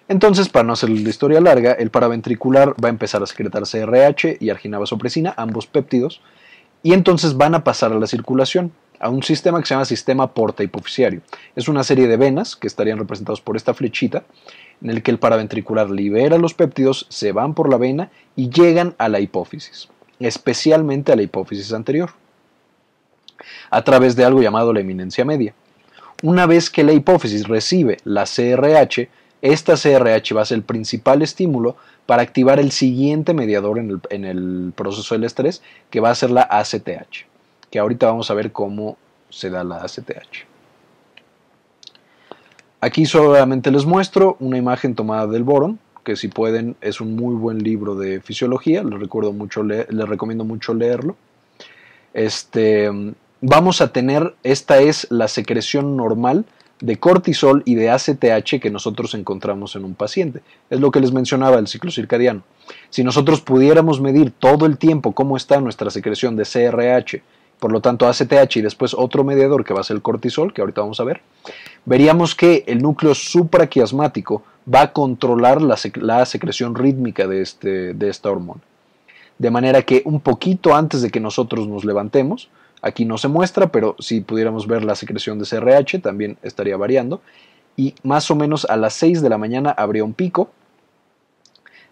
Entonces, 0.08 0.48
para 0.48 0.64
no 0.64 0.72
hacer 0.72 0.88
la 0.88 1.08
historia 1.08 1.40
larga, 1.40 1.72
el 1.72 1.90
paraventricular 1.90 2.74
va 2.82 2.88
a 2.88 2.90
empezar 2.90 3.22
a 3.22 3.26
secretar 3.26 3.64
CRH 3.64 4.38
y 4.40 4.48
arginina 4.48 4.78
vasopresina, 4.78 5.34
ambos 5.36 5.66
péptidos, 5.66 6.22
y 6.82 6.94
entonces 6.94 7.36
van 7.36 7.54
a 7.54 7.64
pasar 7.64 7.92
a 7.92 7.98
la 7.98 8.06
circulación 8.06 8.72
a 9.00 9.08
un 9.08 9.22
sistema 9.22 9.60
que 9.60 9.66
se 9.66 9.74
llama 9.74 9.84
sistema 9.84 10.32
porta 10.32 10.62
hipofisiario. 10.62 11.20
Es 11.54 11.68
una 11.68 11.84
serie 11.84 12.08
de 12.08 12.16
venas 12.16 12.56
que 12.56 12.66
estarían 12.66 12.98
representados 12.98 13.40
por 13.40 13.56
esta 13.56 13.74
flechita, 13.74 14.24
en 14.82 14.90
el 14.90 15.02
que 15.02 15.10
el 15.10 15.18
paraventricular 15.18 15.90
libera 15.90 16.38
los 16.38 16.54
péptidos, 16.54 17.06
se 17.08 17.32
van 17.32 17.54
por 17.54 17.68
la 17.68 17.76
vena 17.76 18.10
y 18.36 18.50
llegan 18.50 18.94
a 18.98 19.08
la 19.08 19.20
hipófisis, 19.20 19.88
especialmente 20.20 21.12
a 21.12 21.16
la 21.16 21.22
hipófisis 21.22 21.72
anterior, 21.72 22.10
a 23.70 23.82
través 23.82 24.16
de 24.16 24.24
algo 24.24 24.42
llamado 24.42 24.72
la 24.72 24.80
eminencia 24.80 25.24
media. 25.24 25.54
Una 26.22 26.46
vez 26.46 26.70
que 26.70 26.84
la 26.84 26.92
hipófisis 26.92 27.46
recibe 27.46 27.98
la 28.04 28.24
CRH, 28.24 29.08
esta 29.40 29.74
CRH 29.74 30.34
va 30.34 30.42
a 30.42 30.46
ser 30.46 30.56
el 30.56 30.64
principal 30.64 31.22
estímulo 31.22 31.76
para 32.06 32.22
activar 32.22 32.58
el 32.58 32.72
siguiente 32.72 33.34
mediador 33.34 33.78
en 33.78 33.90
el, 33.90 34.00
en 34.10 34.24
el 34.24 34.72
proceso 34.74 35.14
del 35.14 35.24
estrés, 35.24 35.62
que 35.90 36.00
va 36.00 36.10
a 36.10 36.16
ser 36.16 36.30
la 36.30 36.42
ACTH 36.42 37.28
que 37.70 37.78
ahorita 37.78 38.06
vamos 38.06 38.30
a 38.30 38.34
ver 38.34 38.52
cómo 38.52 38.96
se 39.30 39.50
da 39.50 39.64
la 39.64 39.76
ACTH. 39.78 40.46
Aquí 42.80 43.06
solamente 43.06 43.70
les 43.70 43.84
muestro 43.84 44.36
una 44.40 44.56
imagen 44.56 44.94
tomada 44.94 45.26
del 45.26 45.42
boron, 45.42 45.78
que 46.04 46.16
si 46.16 46.28
pueden 46.28 46.76
es 46.80 47.00
un 47.00 47.16
muy 47.16 47.34
buen 47.34 47.58
libro 47.58 47.96
de 47.96 48.20
fisiología, 48.20 48.82
les, 48.82 48.98
recuerdo 48.98 49.32
mucho 49.32 49.62
les 49.62 50.08
recomiendo 50.08 50.44
mucho 50.44 50.74
leerlo. 50.74 51.16
Este, 52.14 52.88
vamos 53.40 53.80
a 53.80 53.92
tener, 53.92 54.34
esta 54.42 54.78
es 54.78 55.06
la 55.10 55.28
secreción 55.28 55.96
normal 55.96 56.46
de 56.80 56.96
cortisol 56.98 57.62
y 57.64 57.74
de 57.74 57.90
ACTH 57.90 58.60
que 58.60 58.70
nosotros 58.70 59.14
encontramos 59.14 59.74
en 59.74 59.84
un 59.84 59.94
paciente. 59.94 60.40
Es 60.70 60.80
lo 60.80 60.90
que 60.90 61.00
les 61.00 61.12
mencionaba 61.12 61.58
el 61.58 61.66
ciclo 61.66 61.90
circadiano. 61.90 62.42
Si 62.90 63.02
nosotros 63.02 63.40
pudiéramos 63.40 64.00
medir 64.00 64.30
todo 64.30 64.66
el 64.66 64.78
tiempo 64.78 65.12
cómo 65.12 65.36
está 65.36 65.60
nuestra 65.60 65.90
secreción 65.90 66.36
de 66.36 66.44
CRH, 66.44 67.22
por 67.58 67.72
lo 67.72 67.80
tanto 67.80 68.06
ACTH 68.06 68.56
y 68.56 68.62
después 68.62 68.94
otro 68.94 69.24
mediador 69.24 69.64
que 69.64 69.74
va 69.74 69.80
a 69.80 69.84
ser 69.84 69.96
el 69.96 70.02
cortisol, 70.02 70.52
que 70.52 70.60
ahorita 70.60 70.80
vamos 70.80 71.00
a 71.00 71.04
ver, 71.04 71.20
veríamos 71.84 72.34
que 72.34 72.64
el 72.66 72.82
núcleo 72.82 73.14
supraquiasmático 73.14 74.42
va 74.72 74.82
a 74.82 74.92
controlar 74.92 75.60
la, 75.62 76.26
secreción 76.26 76.74
rítmica 76.74 77.26
de, 77.26 77.42
este, 77.42 77.94
de 77.94 78.08
esta 78.08 78.30
hormona. 78.30 78.60
De 79.38 79.50
manera 79.50 79.82
que 79.82 80.02
un 80.04 80.20
poquito 80.20 80.74
antes 80.74 81.02
de 81.02 81.10
que 81.10 81.20
nosotros 81.20 81.68
nos 81.68 81.84
levantemos, 81.84 82.50
aquí 82.82 83.04
no 83.04 83.18
se 83.18 83.28
muestra, 83.28 83.68
pero 83.68 83.96
si 83.98 84.20
pudiéramos 84.20 84.66
ver 84.66 84.84
la 84.84 84.94
secreción 84.94 85.38
de 85.38 85.46
CRH 85.46 86.00
también 86.00 86.36
estaría 86.42 86.76
variando, 86.76 87.20
y 87.76 87.94
más 88.02 88.30
o 88.30 88.34
menos 88.34 88.64
a 88.64 88.76
las 88.76 88.94
6 88.94 89.22
de 89.22 89.28
la 89.28 89.38
mañana 89.38 89.70
habría 89.70 90.02
un 90.02 90.12
pico. 90.12 90.50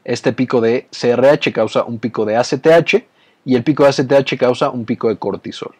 Este 0.04 0.32
pico 0.32 0.60
de 0.60 0.88
CRH 0.90 1.52
causa 1.52 1.84
un 1.84 1.98
pico 1.98 2.24
de 2.24 2.36
ACTH, 2.36 3.04
y 3.46 3.54
el 3.54 3.62
pico 3.62 3.84
de 3.84 3.90
ACTH 3.90 4.36
causa 4.36 4.68
un 4.68 4.84
pico 4.84 5.08
de 5.08 5.16
cortisol. 5.16 5.74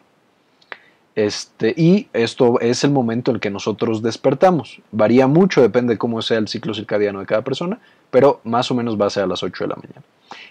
Este, 1.15 1.73
y 1.75 2.07
esto 2.13 2.59
es 2.61 2.83
el 2.83 2.91
momento 2.91 3.31
en 3.31 3.39
que 3.39 3.49
nosotros 3.49 4.01
despertamos. 4.01 4.79
Varía 4.91 5.27
mucho, 5.27 5.61
depende 5.61 5.95
de 5.95 5.97
cómo 5.97 6.21
sea 6.21 6.37
el 6.37 6.47
ciclo 6.47 6.73
circadiano 6.73 7.19
de 7.19 7.25
cada 7.25 7.41
persona, 7.41 7.79
pero 8.09 8.39
más 8.45 8.71
o 8.71 8.75
menos 8.75 8.99
va 8.99 9.07
a 9.07 9.09
ser 9.09 9.23
a 9.23 9.27
las 9.27 9.43
8 9.43 9.65
de 9.65 9.67
la 9.67 9.75
mañana. 9.75 10.01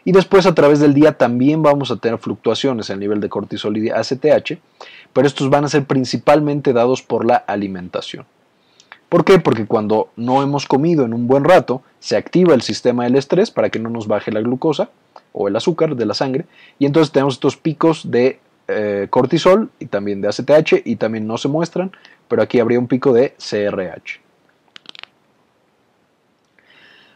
Y 0.04 0.12
después 0.12 0.44
a 0.44 0.54
través 0.54 0.78
del 0.78 0.92
día 0.92 1.16
también 1.16 1.62
vamos 1.62 1.90
a 1.90 1.96
tener 1.96 2.18
fluctuaciones 2.18 2.90
en 2.90 2.94
el 2.94 3.00
nivel 3.00 3.20
de 3.20 3.28
cortisol 3.28 3.76
y 3.78 3.80
de 3.80 3.92
ACTH, 3.92 4.58
pero 5.12 5.26
estos 5.26 5.48
van 5.48 5.64
a 5.64 5.68
ser 5.68 5.86
principalmente 5.86 6.74
dados 6.74 7.00
por 7.00 7.24
la 7.24 7.36
alimentación. 7.36 8.26
¿Por 9.08 9.24
qué? 9.24 9.38
Porque 9.38 9.66
cuando 9.66 10.10
no 10.16 10.42
hemos 10.42 10.66
comido 10.66 11.04
en 11.04 11.14
un 11.14 11.28
buen 11.28 11.44
rato, 11.44 11.82
se 12.00 12.16
activa 12.16 12.54
el 12.54 12.62
sistema 12.62 13.04
del 13.04 13.16
estrés 13.16 13.50
para 13.50 13.70
que 13.70 13.78
no 13.78 13.88
nos 13.88 14.08
baje 14.08 14.32
la 14.32 14.40
glucosa 14.40 14.90
o 15.32 15.48
el 15.48 15.56
azúcar 15.56 15.94
de 15.94 16.06
la 16.06 16.14
sangre. 16.14 16.46
Y 16.78 16.86
entonces 16.86 17.12
tenemos 17.12 17.34
estos 17.34 17.56
picos 17.56 18.10
de 18.10 18.40
eh, 18.68 19.06
cortisol 19.10 19.70
y 19.78 19.86
también 19.86 20.20
de 20.20 20.28
ACTH 20.28 20.82
y 20.84 20.96
también 20.96 21.26
no 21.26 21.38
se 21.38 21.48
muestran, 21.48 21.92
pero 22.26 22.42
aquí 22.42 22.58
habría 22.58 22.80
un 22.80 22.88
pico 22.88 23.12
de 23.12 23.34
CRH. 23.38 24.20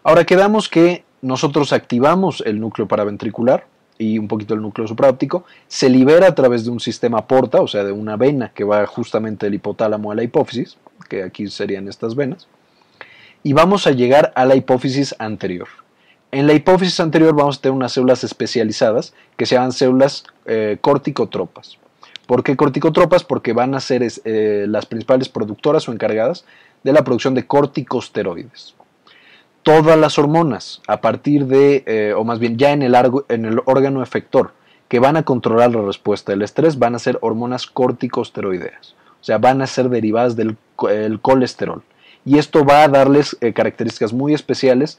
Ahora 0.04 0.24
quedamos 0.24 0.68
que 0.68 1.04
nosotros 1.22 1.72
activamos 1.72 2.42
el 2.46 2.60
núcleo 2.60 2.86
paraventricular 2.86 3.66
y 4.00 4.18
un 4.18 4.28
poquito 4.28 4.54
el 4.54 4.62
núcleo 4.62 4.88
supraóptico, 4.88 5.44
se 5.68 5.90
libera 5.90 6.26
a 6.26 6.34
través 6.34 6.64
de 6.64 6.70
un 6.70 6.80
sistema 6.80 7.26
porta, 7.26 7.60
o 7.60 7.68
sea, 7.68 7.84
de 7.84 7.92
una 7.92 8.16
vena 8.16 8.50
que 8.54 8.64
va 8.64 8.86
justamente 8.86 9.44
del 9.46 9.54
hipotálamo 9.54 10.10
a 10.10 10.14
la 10.14 10.22
hipófisis, 10.22 10.78
que 11.10 11.22
aquí 11.22 11.48
serían 11.48 11.86
estas 11.86 12.14
venas, 12.14 12.48
y 13.42 13.52
vamos 13.52 13.86
a 13.86 13.90
llegar 13.90 14.32
a 14.36 14.46
la 14.46 14.56
hipófisis 14.56 15.14
anterior. 15.18 15.68
En 16.32 16.46
la 16.46 16.54
hipófisis 16.54 16.98
anterior 16.98 17.34
vamos 17.34 17.58
a 17.58 17.60
tener 17.60 17.76
unas 17.76 17.92
células 17.92 18.24
especializadas 18.24 19.12
que 19.36 19.44
se 19.44 19.56
llaman 19.56 19.72
células 19.72 20.24
eh, 20.46 20.78
corticotropas. 20.80 21.76
¿Por 22.26 22.42
qué 22.42 22.56
corticotropas? 22.56 23.22
Porque 23.24 23.52
van 23.52 23.74
a 23.74 23.80
ser 23.80 24.02
eh, 24.24 24.64
las 24.66 24.86
principales 24.86 25.28
productoras 25.28 25.88
o 25.88 25.92
encargadas 25.92 26.46
de 26.84 26.92
la 26.92 27.04
producción 27.04 27.34
de 27.34 27.46
corticosteroides. 27.46 28.74
Todas 29.62 29.98
las 29.98 30.18
hormonas, 30.18 30.80
a 30.86 31.00
partir 31.00 31.46
de, 31.46 31.84
eh, 31.86 32.14
o 32.16 32.24
más 32.24 32.38
bien 32.38 32.56
ya 32.56 32.72
en 32.72 32.82
el, 32.82 33.62
órgano 33.66 34.02
efector, 34.02 34.52
que 34.88 34.98
van 34.98 35.16
a 35.16 35.22
controlar 35.22 35.70
la 35.70 35.82
respuesta 35.82 36.32
del 36.32 36.42
estrés, 36.42 36.78
van 36.78 36.94
a 36.94 36.98
ser 36.98 37.18
hormonas 37.20 37.66
corticosteroideas. 37.66 38.94
O 39.20 39.24
sea, 39.24 39.38
van 39.38 39.60
a 39.62 39.66
ser 39.66 39.88
derivadas 39.88 40.34
del 40.34 40.56
colesterol. 41.20 41.82
Y 42.24 42.38
esto 42.38 42.64
va 42.64 42.84
a 42.84 42.88
darles 42.88 43.36
características 43.54 44.12
muy 44.12 44.34
especiales 44.34 44.98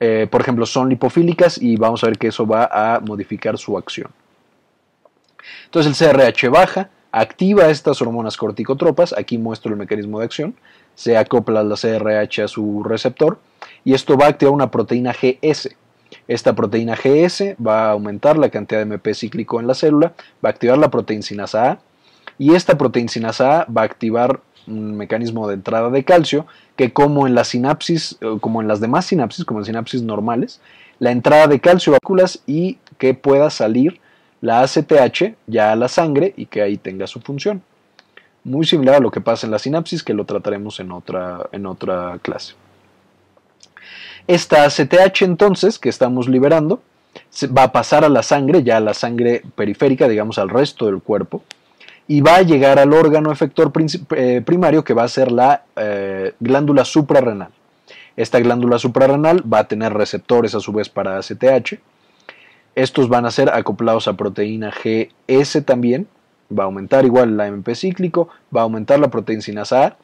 eh, 0.00 0.28
por 0.30 0.40
ejemplo, 0.40 0.64
son 0.64 0.88
lipofílicas 0.88 1.60
y 1.60 1.76
vamos 1.76 2.04
a 2.04 2.06
ver 2.06 2.18
que 2.18 2.28
eso 2.28 2.46
va 2.46 2.68
a 2.70 3.00
modificar 3.00 3.58
su 3.58 3.76
acción. 3.76 4.10
Entonces 5.64 6.00
el 6.00 6.08
CRH 6.08 6.48
baja, 6.50 6.90
activa 7.10 7.68
estas 7.68 8.00
hormonas 8.00 8.36
corticotropas, 8.36 9.12
aquí 9.16 9.38
muestro 9.38 9.72
el 9.72 9.78
mecanismo 9.78 10.20
de 10.20 10.26
acción, 10.26 10.54
se 10.94 11.16
acopla 11.16 11.62
la 11.62 11.76
CRH 11.76 12.44
a 12.44 12.48
su 12.48 12.82
receptor 12.84 13.38
y 13.88 13.94
esto 13.94 14.18
va 14.18 14.26
a 14.26 14.28
activar 14.28 14.52
una 14.52 14.70
proteína 14.70 15.14
GS. 15.14 15.70
Esta 16.26 16.54
proteína 16.54 16.94
GS 16.94 17.56
va 17.56 17.86
a 17.86 17.92
aumentar 17.92 18.36
la 18.36 18.50
cantidad 18.50 18.80
de 18.80 18.82
MP 18.82 19.14
cíclico 19.14 19.60
en 19.60 19.66
la 19.66 19.72
célula, 19.72 20.12
va 20.44 20.50
a 20.50 20.52
activar 20.52 20.76
la 20.76 20.90
proteína 20.90 21.46
A 21.54 21.78
y 22.36 22.54
esta 22.54 22.76
proteína 22.76 23.30
A 23.30 23.64
va 23.64 23.80
a 23.80 23.84
activar 23.86 24.40
un 24.66 24.94
mecanismo 24.94 25.48
de 25.48 25.54
entrada 25.54 25.88
de 25.88 26.04
calcio 26.04 26.46
que 26.76 26.92
como 26.92 27.26
en 27.26 27.34
la 27.34 27.44
sinapsis, 27.44 28.18
eh, 28.20 28.36
como 28.42 28.60
en 28.60 28.68
las 28.68 28.80
demás 28.80 29.06
sinapsis, 29.06 29.46
como 29.46 29.60
en 29.60 29.64
sinapsis 29.64 30.02
normales, 30.02 30.60
la 30.98 31.10
entrada 31.10 31.46
de 31.46 31.58
calcio 31.58 31.94
a 31.94 31.98
y 32.46 32.76
que 32.98 33.14
pueda 33.14 33.48
salir 33.48 34.02
la 34.42 34.60
ACTH 34.60 35.34
ya 35.46 35.72
a 35.72 35.76
la 35.76 35.88
sangre 35.88 36.34
y 36.36 36.44
que 36.44 36.60
ahí 36.60 36.76
tenga 36.76 37.06
su 37.06 37.20
función. 37.20 37.62
Muy 38.44 38.66
similar 38.66 38.96
a 38.96 39.00
lo 39.00 39.10
que 39.10 39.22
pasa 39.22 39.46
en 39.46 39.50
la 39.50 39.58
sinapsis, 39.58 40.02
que 40.02 40.12
lo 40.12 40.26
trataremos 40.26 40.78
en 40.78 40.92
otra, 40.92 41.48
en 41.52 41.64
otra 41.64 42.18
clase. 42.20 42.54
Esta 44.28 44.64
ACTH 44.64 45.22
entonces 45.22 45.78
que 45.78 45.88
estamos 45.88 46.28
liberando 46.28 46.82
va 47.56 47.62
a 47.62 47.72
pasar 47.72 48.04
a 48.04 48.10
la 48.10 48.22
sangre, 48.22 48.62
ya 48.62 48.76
a 48.76 48.80
la 48.80 48.92
sangre 48.92 49.42
periférica, 49.54 50.06
digamos 50.06 50.38
al 50.38 50.50
resto 50.50 50.84
del 50.84 51.00
cuerpo, 51.00 51.42
y 52.06 52.20
va 52.20 52.36
a 52.36 52.42
llegar 52.42 52.78
al 52.78 52.92
órgano 52.92 53.32
efector 53.32 53.72
eh, 54.14 54.42
primario 54.44 54.84
que 54.84 54.92
va 54.92 55.04
a 55.04 55.08
ser 55.08 55.32
la 55.32 55.62
eh, 55.76 56.34
glándula 56.40 56.84
suprarrenal. 56.84 57.48
Esta 58.16 58.38
glándula 58.38 58.78
suprarrenal 58.78 59.42
va 59.50 59.60
a 59.60 59.68
tener 59.68 59.94
receptores 59.94 60.54
a 60.54 60.60
su 60.60 60.72
vez 60.72 60.90
para 60.90 61.16
ACTH. 61.16 61.80
Estos 62.74 63.08
van 63.08 63.24
a 63.24 63.30
ser 63.30 63.48
acoplados 63.48 64.08
a 64.08 64.12
proteína 64.12 64.70
GS 64.70 65.64
también. 65.64 66.06
Va 66.52 66.64
a 66.64 66.66
aumentar 66.66 67.06
igual 67.06 67.38
la 67.38 67.46
MP 67.46 67.74
cíclico, 67.74 68.28
va 68.54 68.60
a 68.60 68.64
aumentar 68.64 68.98
la 68.98 69.08
proteína 69.08 69.62
A 69.70 69.96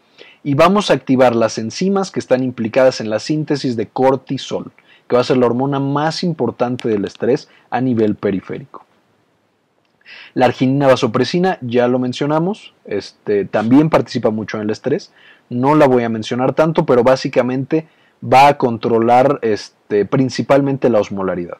y 0.44 0.54
vamos 0.54 0.90
a 0.90 0.94
activar 0.94 1.34
las 1.34 1.56
enzimas 1.56 2.10
que 2.10 2.20
están 2.20 2.44
implicadas 2.44 3.00
en 3.00 3.08
la 3.08 3.18
síntesis 3.18 3.76
de 3.76 3.88
cortisol, 3.88 4.72
que 5.08 5.16
va 5.16 5.22
a 5.22 5.24
ser 5.24 5.38
la 5.38 5.46
hormona 5.46 5.80
más 5.80 6.22
importante 6.22 6.86
del 6.86 7.06
estrés 7.06 7.48
a 7.70 7.80
nivel 7.80 8.14
periférico. 8.14 8.84
La 10.34 10.44
arginina 10.44 10.86
vasopresina, 10.86 11.56
ya 11.62 11.88
lo 11.88 11.98
mencionamos, 11.98 12.74
este, 12.84 13.46
también 13.46 13.88
participa 13.88 14.28
mucho 14.28 14.58
en 14.58 14.64
el 14.64 14.70
estrés. 14.70 15.12
No 15.48 15.74
la 15.74 15.86
voy 15.86 16.04
a 16.04 16.10
mencionar 16.10 16.52
tanto, 16.52 16.84
pero 16.84 17.02
básicamente 17.02 17.88
va 18.22 18.48
a 18.48 18.58
controlar 18.58 19.38
este, 19.40 20.04
principalmente 20.04 20.90
la 20.90 21.00
osmolaridad. 21.00 21.56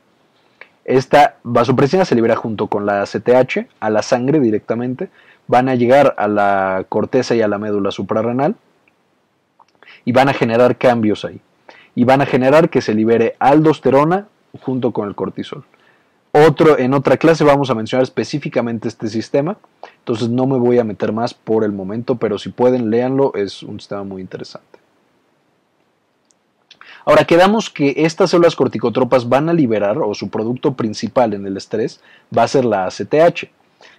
Esta 0.85 1.37
vasopresina 1.43 2.05
se 2.05 2.15
libera 2.15 2.37
junto 2.37 2.67
con 2.67 2.85
la 2.85 3.01
ACTH 3.01 3.67
a 3.81 3.89
la 3.89 4.03
sangre 4.03 4.41
directamente, 4.41 5.09
van 5.47 5.71
a 5.71 5.75
llegar 5.75 6.15
a 6.19 6.29
la 6.29 6.85
corteza 6.91 7.35
y 7.35 7.41
a 7.41 7.49
la 7.49 7.59
médula 7.59 7.91
suprarrenal 7.91 8.57
y 10.05 10.13
van 10.13 10.29
a 10.29 10.35
generar 10.35 10.77
cambios 10.77 11.25
ahí. 11.25 11.41
Y 11.95 12.05
van 12.05 12.21
a 12.21 12.27
generar 12.27 12.71
que 12.71 12.81
se 12.81 12.95
libere 12.95 13.37
aldosterona 13.39 14.27
junto 14.61 14.93
con 14.93 15.09
el 15.09 15.15
cortisol. 15.15 15.65
Otro, 16.33 16.79
en 16.79 16.95
otra 16.95 17.17
clase 17.17 17.45
vamos 17.45 17.71
a 17.71 17.77
mencionar 17.77 18.03
específicamente 18.03 18.89
este 18.89 19.07
sistema, 19.07 19.57
entonces 19.99 20.29
no 20.29 20.47
me 20.47 20.59
voy 20.59 20.81
a 20.81 20.85
meter 20.85 21.13
más 21.13 21.33
por 21.33 21.63
el 21.63 21.71
momento, 21.71 22.17
pero 22.17 22.39
si 22.39 22.49
pueden, 22.49 22.91
léanlo, 22.91 23.33
es 23.35 23.63
un 23.63 23.79
sistema 23.79 24.03
muy 24.03 24.21
interesante. 24.21 24.81
Ahora 27.05 27.25
quedamos 27.25 27.71
que 27.71 27.95
estas 27.99 28.31
células 28.31 28.57
corticotropas 28.57 29.29
van 29.29 29.49
a 29.49 29.53
liberar, 29.53 29.99
o 29.99 30.13
su 30.15 30.29
producto 30.29 30.75
principal 30.75 31.35
en 31.35 31.47
el 31.47 31.57
estrés, 31.57 32.01
va 32.37 32.45
a 32.45 32.49
ser 32.49 32.65
la 32.65 32.87
ACTH. 32.87 33.45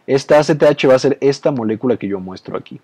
Esta 0.06 0.40
ACTH 0.40 0.90
va 0.90 0.96
a 0.96 1.00
ser 1.00 1.18
esta 1.22 1.52
molécula 1.52 1.96
que 1.96 2.08
yo 2.08 2.20
muestro 2.20 2.58
aquí. 2.58 2.82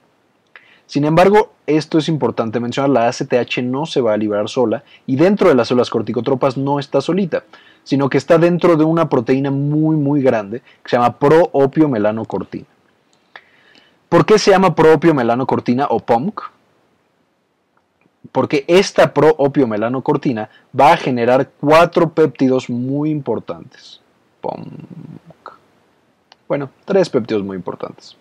Sin 0.92 1.06
embargo, 1.06 1.54
esto 1.68 2.00
es 2.00 2.10
importante 2.10 2.60
mencionar, 2.60 2.90
la 2.90 3.08
ACTH 3.08 3.60
no 3.64 3.86
se 3.86 4.02
va 4.02 4.12
a 4.12 4.18
liberar 4.18 4.50
sola 4.50 4.84
y 5.08 5.16
dentro 5.16 5.48
de 5.48 5.56
las 5.56 5.70
células 5.70 5.90
corticotropas 5.90 6.58
no 6.58 6.80
está 6.80 7.00
solita, 7.00 7.46
sino 7.86 8.10
que 8.10 8.18
está 8.18 8.38
dentro 8.38 8.76
de 8.76 8.84
una 8.84 9.08
proteína 9.08 9.52
muy 9.52 9.96
muy 9.96 10.22
grande 10.22 10.60
que 10.60 10.90
se 10.90 10.98
llama 10.98 11.18
proopiomelanocortina. 11.18 12.66
¿Por 14.10 14.26
qué 14.26 14.38
se 14.38 14.52
llama 14.52 14.76
proopiomelanocortina 14.76 15.88
o 15.92 16.02
POMC? 16.02 16.52
porque 18.34 18.66
esta 18.68 19.14
proopiomelanocortina 19.14 20.50
va 20.78 20.92
a 20.92 20.98
generar 20.98 21.52
cuatro 21.62 22.10
péptidos 22.10 22.70
muy 22.70 23.12
importantes. 23.12 24.02
Bueno, 26.50 26.70
tres 26.84 27.10
péptidos 27.10 27.44
muy 27.44 27.56
importantes. 27.56 28.18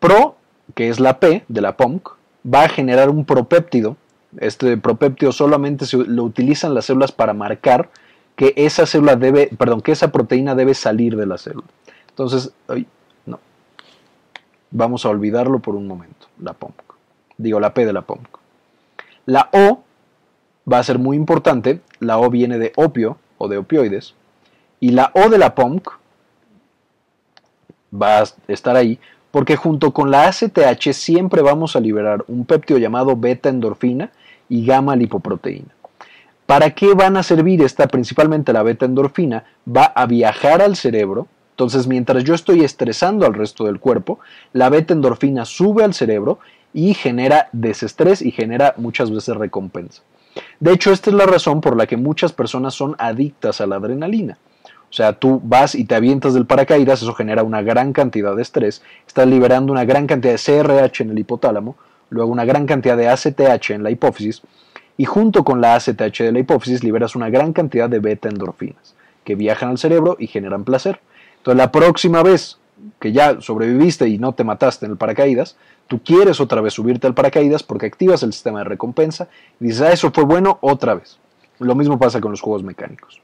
Pro, 0.00 0.34
que 0.74 0.88
es 0.88 1.00
la 1.00 1.20
P 1.20 1.44
de 1.48 1.60
la 1.60 1.76
POMC, 1.76 2.10
va 2.52 2.64
a 2.64 2.68
generar 2.68 3.10
un 3.10 3.24
propéptido. 3.24 3.96
Este 4.38 4.76
propéptido 4.76 5.32
solamente 5.32 5.86
se 5.86 5.96
lo 5.96 6.24
utilizan 6.24 6.74
las 6.74 6.86
células 6.86 7.12
para 7.12 7.34
marcar 7.34 7.90
que 8.36 8.54
esa 8.56 8.86
célula 8.86 9.16
debe, 9.16 9.50
perdón, 9.58 9.80
que 9.82 9.92
esa 9.92 10.12
proteína 10.12 10.54
debe 10.54 10.74
salir 10.74 11.16
de 11.16 11.26
la 11.26 11.36
célula. 11.36 11.66
Entonces, 12.08 12.52
no. 13.26 13.38
Vamos 14.70 15.04
a 15.04 15.10
olvidarlo 15.10 15.58
por 15.58 15.74
un 15.74 15.86
momento, 15.86 16.28
la 16.38 16.52
POMC. 16.52 16.74
Digo, 17.36 17.60
la 17.60 17.74
P 17.74 17.84
de 17.84 17.92
la 17.92 18.02
POMC. 18.02 18.38
La 19.26 19.50
O 19.52 19.82
va 20.70 20.78
a 20.78 20.82
ser 20.82 20.98
muy 20.98 21.16
importante. 21.16 21.80
La 21.98 22.18
O 22.18 22.30
viene 22.30 22.58
de 22.58 22.72
opio 22.76 23.18
o 23.38 23.48
de 23.48 23.58
opioides. 23.58 24.14
Y 24.78 24.90
la 24.90 25.10
O 25.14 25.28
de 25.28 25.38
la 25.38 25.54
POMC 25.54 25.88
va 27.92 28.20
a 28.20 28.24
estar 28.48 28.76
ahí 28.76 28.98
porque 29.30 29.56
junto 29.56 29.92
con 29.92 30.10
la 30.10 30.26
ACTH 30.26 30.92
siempre 30.92 31.42
vamos 31.42 31.76
a 31.76 31.80
liberar 31.80 32.24
un 32.28 32.44
péptido 32.44 32.78
llamado 32.78 33.16
beta 33.16 33.48
endorfina 33.48 34.10
y 34.48 34.64
gamma 34.64 34.96
lipoproteína. 34.96 35.68
¿Para 36.46 36.70
qué 36.70 36.94
van 36.94 37.16
a 37.16 37.22
servir 37.22 37.62
esta? 37.62 37.86
Principalmente 37.86 38.52
la 38.52 38.64
beta 38.64 38.84
endorfina 38.84 39.44
va 39.64 39.84
a 39.84 40.06
viajar 40.06 40.60
al 40.60 40.74
cerebro. 40.74 41.28
Entonces, 41.52 41.86
mientras 41.86 42.24
yo 42.24 42.34
estoy 42.34 42.64
estresando 42.64 43.24
al 43.24 43.34
resto 43.34 43.64
del 43.66 43.78
cuerpo, 43.78 44.18
la 44.52 44.68
beta 44.68 44.92
endorfina 44.92 45.44
sube 45.44 45.84
al 45.84 45.94
cerebro 45.94 46.40
y 46.72 46.94
genera 46.94 47.48
desestrés 47.52 48.22
y 48.22 48.32
genera 48.32 48.74
muchas 48.78 49.12
veces 49.12 49.36
recompensa. 49.36 50.02
De 50.58 50.72
hecho, 50.72 50.90
esta 50.90 51.10
es 51.10 51.14
la 51.14 51.26
razón 51.26 51.60
por 51.60 51.76
la 51.76 51.86
que 51.86 51.96
muchas 51.96 52.32
personas 52.32 52.74
son 52.74 52.96
adictas 52.98 53.60
a 53.60 53.66
la 53.66 53.76
adrenalina. 53.76 54.38
O 54.90 54.92
sea, 54.92 55.12
tú 55.12 55.40
vas 55.44 55.76
y 55.76 55.84
te 55.84 55.94
avientas 55.94 56.34
del 56.34 56.46
paracaídas, 56.46 57.00
eso 57.00 57.14
genera 57.14 57.44
una 57.44 57.62
gran 57.62 57.92
cantidad 57.92 58.34
de 58.34 58.42
estrés, 58.42 58.82
estás 59.06 59.26
liberando 59.28 59.72
una 59.72 59.84
gran 59.84 60.08
cantidad 60.08 60.34
de 60.34 60.38
CRH 60.38 61.04
en 61.04 61.10
el 61.10 61.18
hipotálamo, 61.20 61.76
luego 62.08 62.32
una 62.32 62.44
gran 62.44 62.66
cantidad 62.66 62.96
de 62.96 63.08
ACTH 63.08 63.70
en 63.70 63.84
la 63.84 63.90
hipófisis, 63.90 64.42
y 64.96 65.04
junto 65.04 65.44
con 65.44 65.60
la 65.60 65.76
ACTH 65.76 66.18
de 66.18 66.32
la 66.32 66.40
hipófisis 66.40 66.82
liberas 66.82 67.14
una 67.14 67.30
gran 67.30 67.52
cantidad 67.52 67.88
de 67.88 68.00
beta 68.00 68.28
endorfinas, 68.28 68.96
que 69.24 69.36
viajan 69.36 69.70
al 69.70 69.78
cerebro 69.78 70.16
y 70.18 70.26
generan 70.26 70.64
placer. 70.64 71.00
Entonces, 71.36 71.56
la 71.56 71.70
próxima 71.70 72.22
vez 72.24 72.58
que 72.98 73.12
ya 73.12 73.40
sobreviviste 73.40 74.08
y 74.08 74.18
no 74.18 74.34
te 74.34 74.42
mataste 74.42 74.86
en 74.86 74.92
el 74.92 74.98
paracaídas, 74.98 75.56
tú 75.86 76.02
quieres 76.02 76.40
otra 76.40 76.60
vez 76.60 76.74
subirte 76.74 77.06
al 77.06 77.14
paracaídas 77.14 77.62
porque 77.62 77.86
activas 77.86 78.22
el 78.24 78.32
sistema 78.32 78.58
de 78.58 78.64
recompensa 78.64 79.28
y 79.60 79.66
dices, 79.66 79.82
ah, 79.82 79.92
eso 79.92 80.10
fue 80.10 80.24
bueno 80.24 80.58
otra 80.62 80.94
vez. 80.94 81.18
Lo 81.60 81.74
mismo 81.74 81.98
pasa 81.98 82.20
con 82.20 82.32
los 82.32 82.40
juegos 82.40 82.62
mecánicos. 82.62 83.20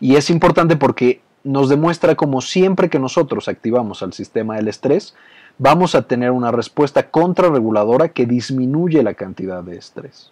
Y 0.00 0.16
es 0.16 0.30
importante 0.30 0.76
porque 0.76 1.20
nos 1.44 1.68
demuestra 1.68 2.14
como 2.14 2.40
siempre 2.40 2.88
que 2.88 2.98
nosotros 2.98 3.48
activamos 3.48 4.02
al 4.02 4.12
sistema 4.12 4.56
del 4.56 4.68
estrés, 4.68 5.14
vamos 5.58 5.94
a 5.94 6.02
tener 6.02 6.30
una 6.30 6.50
respuesta 6.50 7.10
contrarreguladora 7.10 8.08
que 8.08 8.26
disminuye 8.26 9.02
la 9.02 9.14
cantidad 9.14 9.62
de 9.62 9.76
estrés. 9.76 10.30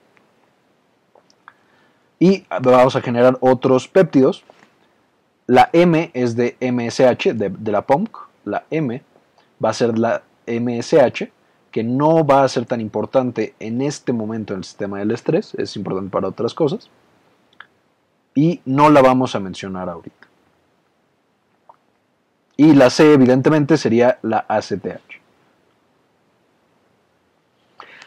Y 2.18 2.44
vamos 2.60 2.96
a 2.96 3.00
generar 3.00 3.38
otros 3.40 3.88
péptidos 3.88 4.44
la 5.50 5.68
M 5.72 6.12
es 6.14 6.36
de 6.36 6.56
MSH, 6.60 7.34
de, 7.34 7.72
la 7.72 7.82
POMC. 7.82 8.16
La 8.44 8.62
M 8.70 9.02
va 9.62 9.70
a 9.70 9.74
ser 9.74 9.98
la 9.98 10.22
MSH, 10.46 11.28
que 11.72 11.82
no 11.82 12.24
va 12.24 12.44
a 12.44 12.48
ser 12.48 12.66
tan 12.66 12.80
importante 12.80 13.54
en 13.58 13.82
este 13.82 14.12
momento 14.12 14.52
en 14.52 14.58
el 14.58 14.64
sistema 14.64 15.00
del 15.00 15.10
estrés, 15.10 15.56
es 15.56 15.74
importante 15.74 16.08
para 16.12 16.28
otras 16.28 16.54
cosas. 16.54 16.88
Y 18.34 18.60
no 18.64 18.90
la 18.90 19.02
vamos 19.02 19.34
a 19.34 19.40
mencionar 19.40 19.88
ahorita. 19.88 20.28
Y 22.56 22.74
la 22.74 22.90
C, 22.90 23.12
evidentemente, 23.12 23.76
sería 23.76 24.18
la 24.22 24.44
ACTH. 24.48 25.20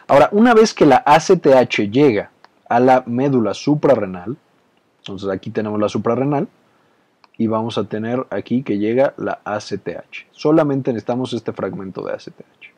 Ahora, 0.06 0.28
una 0.32 0.54
vez 0.54 0.74
que 0.74 0.86
la 0.86 1.02
ACTH 1.04 1.90
llega 1.90 2.30
a 2.68 2.78
la 2.78 3.02
médula 3.06 3.54
suprarrenal, 3.54 4.36
entonces 4.98 5.28
aquí 5.28 5.50
tenemos 5.50 5.80
la 5.80 5.88
suprarrenal, 5.88 6.48
y 7.36 7.46
vamos 7.46 7.78
a 7.78 7.84
tener 7.84 8.24
aquí 8.30 8.62
que 8.62 8.78
llega 8.78 9.14
la 9.16 9.40
ACTH. 9.44 10.28
Solamente 10.30 10.92
necesitamos 10.92 11.32
este 11.32 11.52
fragmento 11.52 12.04
de 12.04 12.12
ACTH. 12.12 12.72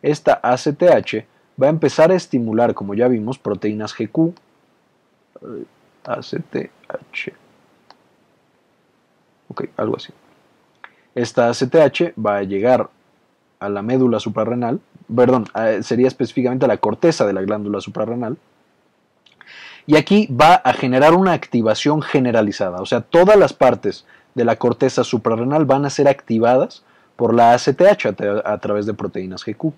Esta 0.00 0.40
ACTH 0.42 1.26
va 1.60 1.66
a 1.66 1.70
empezar 1.70 2.10
a 2.10 2.14
estimular, 2.14 2.74
como 2.74 2.94
ya 2.94 3.08
vimos, 3.08 3.38
proteínas 3.38 3.94
GQ. 3.94 4.32
ACTH. 6.04 7.32
Ok, 9.48 9.64
algo 9.76 9.96
así. 9.96 10.12
Esta 11.14 11.48
ACTH 11.48 12.14
va 12.18 12.38
a 12.38 12.42
llegar 12.42 12.88
a 13.60 13.68
la 13.68 13.82
médula 13.82 14.18
suprarrenal, 14.18 14.80
perdón, 15.14 15.46
sería 15.82 16.08
específicamente 16.08 16.64
a 16.64 16.68
la 16.68 16.78
corteza 16.78 17.26
de 17.26 17.32
la 17.32 17.42
glándula 17.42 17.80
suprarrenal, 17.80 18.36
y 19.86 19.96
aquí 19.96 20.28
va 20.28 20.54
a 20.54 20.72
generar 20.72 21.14
una 21.14 21.32
activación 21.32 22.02
generalizada, 22.02 22.80
o 22.80 22.86
sea, 22.86 23.02
todas 23.02 23.36
las 23.36 23.52
partes 23.52 24.04
de 24.34 24.44
la 24.44 24.56
corteza 24.56 25.04
suprarrenal 25.04 25.64
van 25.64 25.84
a 25.84 25.90
ser 25.90 26.08
activadas 26.08 26.82
por 27.16 27.34
la 27.34 27.52
ACTH 27.52 28.06
a, 28.44 28.58
través 28.58 28.86
de 28.86 28.94
proteínas 28.94 29.44
GQ. 29.44 29.72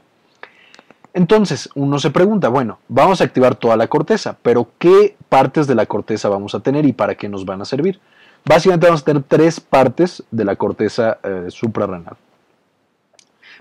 Entonces, 1.15 1.71
uno 1.77 2.01
se 2.01 2.11
pregunta, 2.11 2.49
bueno, 2.49 2.81
vamos 2.89 3.21
a 3.21 3.25
activar 3.25 3.55
toda 3.55 3.77
la 3.77 3.87
corteza, 3.87 4.37
pero 4.43 4.69
¿qué 4.79 5.17
partes 5.29 5.69
de 5.69 5.77
la 5.77 5.87
corteza 5.87 6.29
vamos 6.29 6.57
a 6.57 6.61
tener 6.61 6.85
y 6.87 6.93
para 6.93 7.15
qué 7.15 7.29
nos 7.29 7.47
van 7.47 7.63
a 7.63 7.65
servir? 7.65 8.01
Básicamente 8.45 8.87
vamos 8.87 9.03
a 9.03 9.05
tener 9.05 9.23
tres 9.23 9.61
partes 9.61 10.25
de 10.33 10.45
la 10.45 10.57
corteza 10.57 11.19
eh, 11.23 11.47
suprarrenal. 11.51 12.17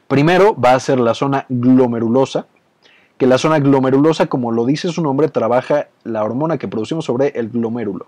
Primero 0.07 0.59
va 0.59 0.73
a 0.73 0.79
ser 0.79 0.99
la 0.99 1.13
zona 1.13 1.45
glomerulosa, 1.47 2.47
que 3.19 3.27
la 3.27 3.37
zona 3.37 3.59
glomerulosa, 3.59 4.25
como 4.25 4.51
lo 4.51 4.65
dice 4.65 4.89
su 4.89 5.03
nombre, 5.03 5.29
trabaja 5.29 5.89
la 6.03 6.23
hormona 6.23 6.57
que 6.57 6.67
producimos 6.67 7.05
sobre 7.05 7.27
el 7.35 7.49
glomérulo. 7.49 8.07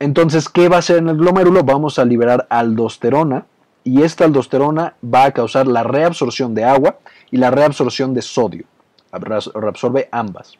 Entonces, 0.00 0.48
¿qué 0.48 0.68
va 0.68 0.76
a 0.76 0.78
hacer 0.80 0.98
en 0.98 1.08
el 1.08 1.16
glomérulo? 1.16 1.62
Vamos 1.62 2.00
a 2.00 2.04
liberar 2.04 2.48
aldosterona 2.50 3.46
y 3.84 4.02
esta 4.02 4.24
aldosterona 4.24 4.94
va 5.02 5.24
a 5.24 5.32
causar 5.32 5.68
la 5.68 5.84
reabsorción 5.84 6.54
de 6.54 6.64
agua 6.64 6.96
y 7.32 7.38
la 7.38 7.50
reabsorción 7.50 8.14
de 8.14 8.22
sodio. 8.22 8.64
Reabsorbe 9.10 10.08
ambas. 10.12 10.56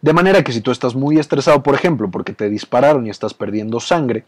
De 0.00 0.12
manera 0.14 0.42
que 0.42 0.52
si 0.52 0.62
tú 0.62 0.70
estás 0.70 0.94
muy 0.94 1.18
estresado, 1.18 1.62
por 1.62 1.74
ejemplo, 1.74 2.10
porque 2.10 2.32
te 2.32 2.48
dispararon 2.48 3.06
y 3.06 3.10
estás 3.10 3.34
perdiendo 3.34 3.80
sangre, 3.80 4.24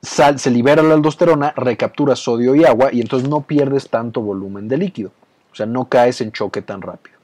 se 0.00 0.50
libera 0.50 0.82
la 0.82 0.94
aldosterona, 0.94 1.52
recaptura 1.56 2.16
sodio 2.16 2.54
y 2.54 2.64
agua 2.64 2.88
y 2.92 3.00
entonces 3.00 3.28
no 3.28 3.42
pierdes 3.42 3.90
tanto 3.90 4.20
volumen 4.20 4.68
de 4.68 4.78
líquido. 4.78 5.10
O 5.52 5.54
sea, 5.54 5.66
no 5.66 5.88
caes 5.88 6.20
en 6.20 6.32
choque 6.32 6.62
tan 6.62 6.80
rápido. 6.80 7.18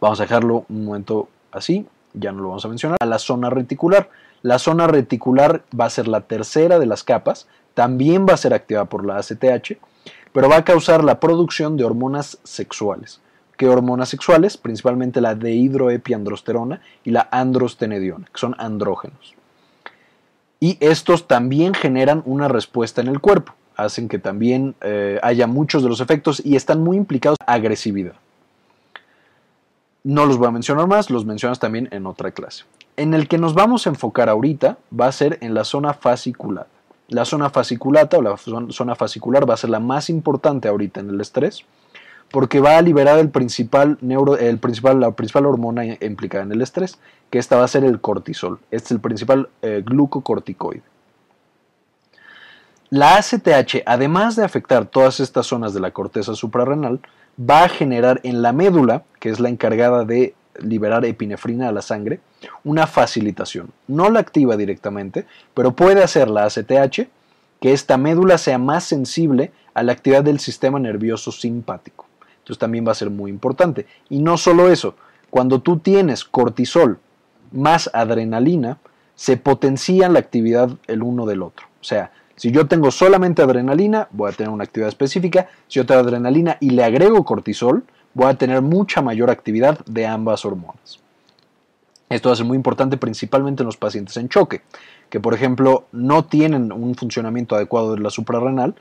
Vamos 0.00 0.18
a 0.20 0.24
dejarlo 0.24 0.66
un 0.68 0.84
momento 0.84 1.28
así, 1.52 1.86
ya 2.12 2.32
no 2.32 2.42
lo 2.42 2.48
vamos 2.48 2.64
a 2.64 2.68
mencionar. 2.68 2.98
A 3.00 3.06
la 3.06 3.18
zona 3.18 3.50
reticular. 3.50 4.10
La 4.42 4.58
zona 4.58 4.86
reticular 4.86 5.62
va 5.78 5.86
a 5.86 5.90
ser 5.90 6.06
la 6.08 6.20
tercera 6.20 6.78
de 6.78 6.86
las 6.86 7.02
capas, 7.02 7.48
también 7.74 8.26
va 8.28 8.34
a 8.34 8.36
ser 8.36 8.54
activada 8.54 8.84
por 8.84 9.04
la 9.04 9.16
ACTH, 9.16 9.78
pero 10.36 10.50
va 10.50 10.56
a 10.56 10.64
causar 10.66 11.02
la 11.02 11.18
producción 11.18 11.78
de 11.78 11.84
hormonas 11.84 12.36
sexuales. 12.44 13.22
¿Qué 13.56 13.70
hormonas 13.70 14.10
sexuales? 14.10 14.58
Principalmente 14.58 15.22
la 15.22 15.34
dehidroepiandrosterona 15.34 16.82
y 17.04 17.10
la 17.12 17.26
androstenediona, 17.32 18.26
que 18.26 18.38
son 18.38 18.54
andrógenos. 18.58 19.34
Y 20.60 20.76
estos 20.80 21.26
también 21.26 21.72
generan 21.72 22.22
una 22.26 22.48
respuesta 22.48 23.00
en 23.00 23.06
el 23.06 23.18
cuerpo 23.18 23.54
hacen 23.76 24.08
que 24.10 24.18
también 24.18 24.74
eh, 24.82 25.18
haya 25.22 25.46
muchos 25.46 25.82
de 25.82 25.88
los 25.88 26.02
efectos 26.02 26.42
y 26.44 26.56
están 26.56 26.84
muy 26.84 26.98
implicados 26.98 27.38
en 27.40 27.54
agresividad. 27.54 28.16
No 30.04 30.26
los 30.26 30.36
voy 30.36 30.48
a 30.48 30.50
mencionar 30.50 30.86
más, 30.86 31.08
los 31.08 31.24
mencionas 31.24 31.60
también 31.60 31.88
en 31.92 32.06
otra 32.06 32.32
clase. 32.32 32.64
En 32.98 33.14
el 33.14 33.26
que 33.26 33.38
nos 33.38 33.54
vamos 33.54 33.86
a 33.86 33.90
enfocar 33.90 34.28
ahorita 34.28 34.76
va 34.98 35.06
a 35.06 35.12
ser 35.12 35.38
en 35.40 35.54
la 35.54 35.64
zona 35.64 35.94
fasciculata. 35.94 36.75
La 37.08 37.24
zona 37.24 37.50
fasciculata 37.50 38.18
o 38.18 38.22
la 38.22 38.36
zona 38.36 38.94
fascicular 38.94 39.48
va 39.48 39.54
a 39.54 39.58
ser 39.58 39.70
la 39.70 39.80
más 39.80 40.10
importante 40.10 40.68
ahorita 40.68 41.00
en 41.00 41.10
el 41.10 41.20
estrés 41.20 41.64
porque 42.30 42.60
va 42.60 42.76
a 42.76 42.82
liberar 42.82 43.18
el 43.18 43.30
principal 43.30 43.98
neuro, 44.00 44.36
el 44.36 44.58
principal, 44.58 45.00
la 45.00 45.12
principal 45.12 45.46
hormona 45.46 45.84
implicada 45.84 46.44
en 46.44 46.52
el 46.52 46.62
estrés, 46.62 46.98
que 47.30 47.38
esta 47.38 47.56
va 47.56 47.64
a 47.64 47.68
ser 47.68 47.84
el 47.84 48.00
cortisol. 48.00 48.58
Este 48.70 48.86
es 48.86 48.90
el 48.92 49.00
principal 49.00 49.48
eh, 49.62 49.82
glucocorticoide. 49.84 50.82
La 52.90 53.16
ACTH, 53.16 53.82
además 53.84 54.36
de 54.36 54.44
afectar 54.44 54.86
todas 54.86 55.20
estas 55.20 55.46
zonas 55.46 55.74
de 55.74 55.80
la 55.80 55.90
corteza 55.90 56.34
suprarrenal, 56.34 57.00
va 57.38 57.64
a 57.64 57.68
generar 57.68 58.20
en 58.22 58.42
la 58.42 58.52
médula, 58.52 59.02
que 59.18 59.28
es 59.28 59.40
la 59.40 59.48
encargada 59.48 60.04
de 60.04 60.34
liberar 60.60 61.04
epinefrina 61.04 61.68
a 61.68 61.72
la 61.72 61.82
sangre, 61.82 62.20
una 62.64 62.86
facilitación. 62.86 63.70
No 63.88 64.10
la 64.10 64.20
activa 64.20 64.56
directamente, 64.56 65.26
pero 65.54 65.72
puede 65.72 66.02
hacer 66.02 66.28
la 66.28 66.44
ACTH 66.44 67.08
que 67.60 67.72
esta 67.72 67.96
médula 67.96 68.38
sea 68.38 68.58
más 68.58 68.84
sensible 68.84 69.52
a 69.74 69.82
la 69.82 69.92
actividad 69.92 70.24
del 70.24 70.40
sistema 70.40 70.78
nervioso 70.78 71.32
simpático. 71.32 72.06
Entonces 72.38 72.58
también 72.58 72.86
va 72.86 72.92
a 72.92 72.96
ser 72.96 73.10
muy 73.10 73.30
importante. 73.30 73.86
Y 74.08 74.20
no 74.20 74.36
solo 74.36 74.70
eso, 74.70 74.94
cuando 75.30 75.60
tú 75.60 75.78
tienes 75.78 76.24
cortisol 76.24 76.98
más 77.52 77.90
adrenalina, 77.92 78.78
se 79.14 79.36
potencia 79.36 80.08
la 80.08 80.18
actividad 80.18 80.70
el 80.86 81.02
uno 81.02 81.26
del 81.26 81.42
otro. 81.42 81.66
O 81.80 81.84
sea, 81.84 82.12
si 82.36 82.52
yo 82.52 82.66
tengo 82.66 82.90
solamente 82.90 83.42
adrenalina, 83.42 84.08
voy 84.10 84.30
a 84.30 84.34
tener 84.34 84.50
una 84.50 84.64
actividad 84.64 84.88
específica. 84.88 85.48
Si 85.68 85.78
yo 85.78 85.86
tengo 85.86 86.02
adrenalina 86.02 86.58
y 86.60 86.70
le 86.70 86.84
agrego 86.84 87.24
cortisol, 87.24 87.84
voy 88.16 88.30
a 88.30 88.34
tener 88.34 88.62
mucha 88.62 89.02
mayor 89.02 89.28
actividad 89.28 89.84
de 89.84 90.06
ambas 90.06 90.46
hormonas. 90.46 91.00
Esto 92.08 92.30
va 92.30 92.32
a 92.32 92.36
ser 92.36 92.46
muy 92.46 92.56
importante 92.56 92.96
principalmente 92.96 93.62
en 93.62 93.66
los 93.66 93.76
pacientes 93.76 94.16
en 94.16 94.30
choque, 94.30 94.62
que 95.10 95.20
por 95.20 95.34
ejemplo 95.34 95.84
no 95.92 96.24
tienen 96.24 96.72
un 96.72 96.94
funcionamiento 96.94 97.56
adecuado 97.56 97.94
de 97.94 98.00
la 98.00 98.08
suprarrenal 98.08 98.74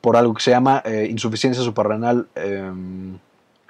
por 0.00 0.16
algo 0.16 0.34
que 0.34 0.42
se 0.42 0.50
llama 0.50 0.82
eh, 0.84 1.06
insuficiencia 1.08 1.62
suprarrenal 1.62 2.26
em, 2.34 3.16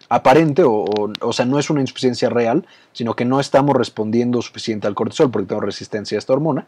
aparente, 0.09 0.63
o, 0.65 0.87
o, 1.21 1.33
sea, 1.35 1.45
no 1.45 1.59
es 1.59 1.69
una 1.69 1.83
insuficiencia 1.83 2.31
real, 2.31 2.67
sino 2.93 3.15
que 3.15 3.27
no 3.27 3.41
estamos 3.41 3.77
respondiendo 3.77 4.41
suficiente 4.41 4.87
al 4.87 4.95
cortisol 4.95 5.31
porque 5.31 5.49
tengo 5.49 5.61
resistencia 5.61 6.17
a 6.17 6.21
esta 6.21 6.33
hormona. 6.33 6.67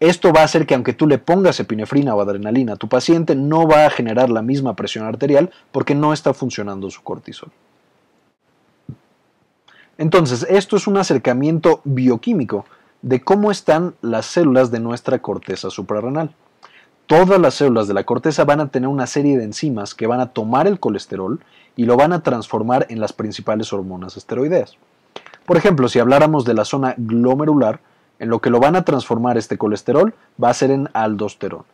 Esto 0.00 0.32
va 0.32 0.40
a 0.40 0.44
hacer 0.44 0.66
que 0.66 0.74
aunque 0.74 0.94
tú 0.94 1.06
le 1.06 1.18
pongas 1.18 1.60
epinefrina 1.60 2.14
o 2.14 2.22
adrenalina 2.22 2.72
a 2.72 2.76
tu 2.76 2.88
paciente, 2.88 3.34
no 3.34 3.68
va 3.68 3.84
a 3.84 3.90
generar 3.90 4.30
la 4.30 4.40
misma 4.40 4.74
presión 4.74 5.04
arterial 5.04 5.50
porque 5.72 5.94
no 5.94 6.14
está 6.14 6.32
funcionando 6.32 6.90
su 6.90 7.02
cortisol. 7.02 7.50
Entonces, 9.98 10.46
esto 10.48 10.76
es 10.76 10.86
un 10.86 10.96
acercamiento 10.96 11.82
bioquímico 11.84 12.64
de 13.02 13.20
cómo 13.20 13.50
están 13.50 13.94
las 14.00 14.24
células 14.24 14.70
de 14.70 14.80
nuestra 14.80 15.18
corteza 15.18 15.68
suprarrenal. 15.68 16.30
Todas 17.06 17.38
las 17.38 17.54
células 17.54 17.86
de 17.86 17.92
la 17.92 18.04
corteza 18.04 18.44
van 18.44 18.60
a 18.60 18.68
tener 18.68 18.88
una 18.88 19.06
serie 19.06 19.36
de 19.36 19.44
enzimas 19.44 19.94
que 19.94 20.06
van 20.06 20.20
a 20.20 20.30
tomar 20.30 20.66
el 20.66 20.80
colesterol 20.80 21.40
y 21.76 21.84
lo 21.84 21.98
van 21.98 22.14
a 22.14 22.22
transformar 22.22 22.86
en 22.88 23.00
las 23.00 23.12
principales 23.12 23.72
hormonas 23.74 24.16
esteroideas. 24.16 24.78
Por 25.44 25.58
ejemplo, 25.58 25.88
si 25.88 25.98
habláramos 25.98 26.46
de 26.46 26.54
la 26.54 26.64
zona 26.64 26.94
glomerular, 26.96 27.80
en 28.20 28.28
lo 28.28 28.38
que 28.40 28.50
lo 28.50 28.60
van 28.60 28.76
a 28.76 28.84
transformar 28.84 29.36
este 29.38 29.58
colesterol 29.58 30.14
va 30.42 30.50
a 30.50 30.54
ser 30.54 30.70
en 30.70 30.88
aldosterona. 30.92 31.64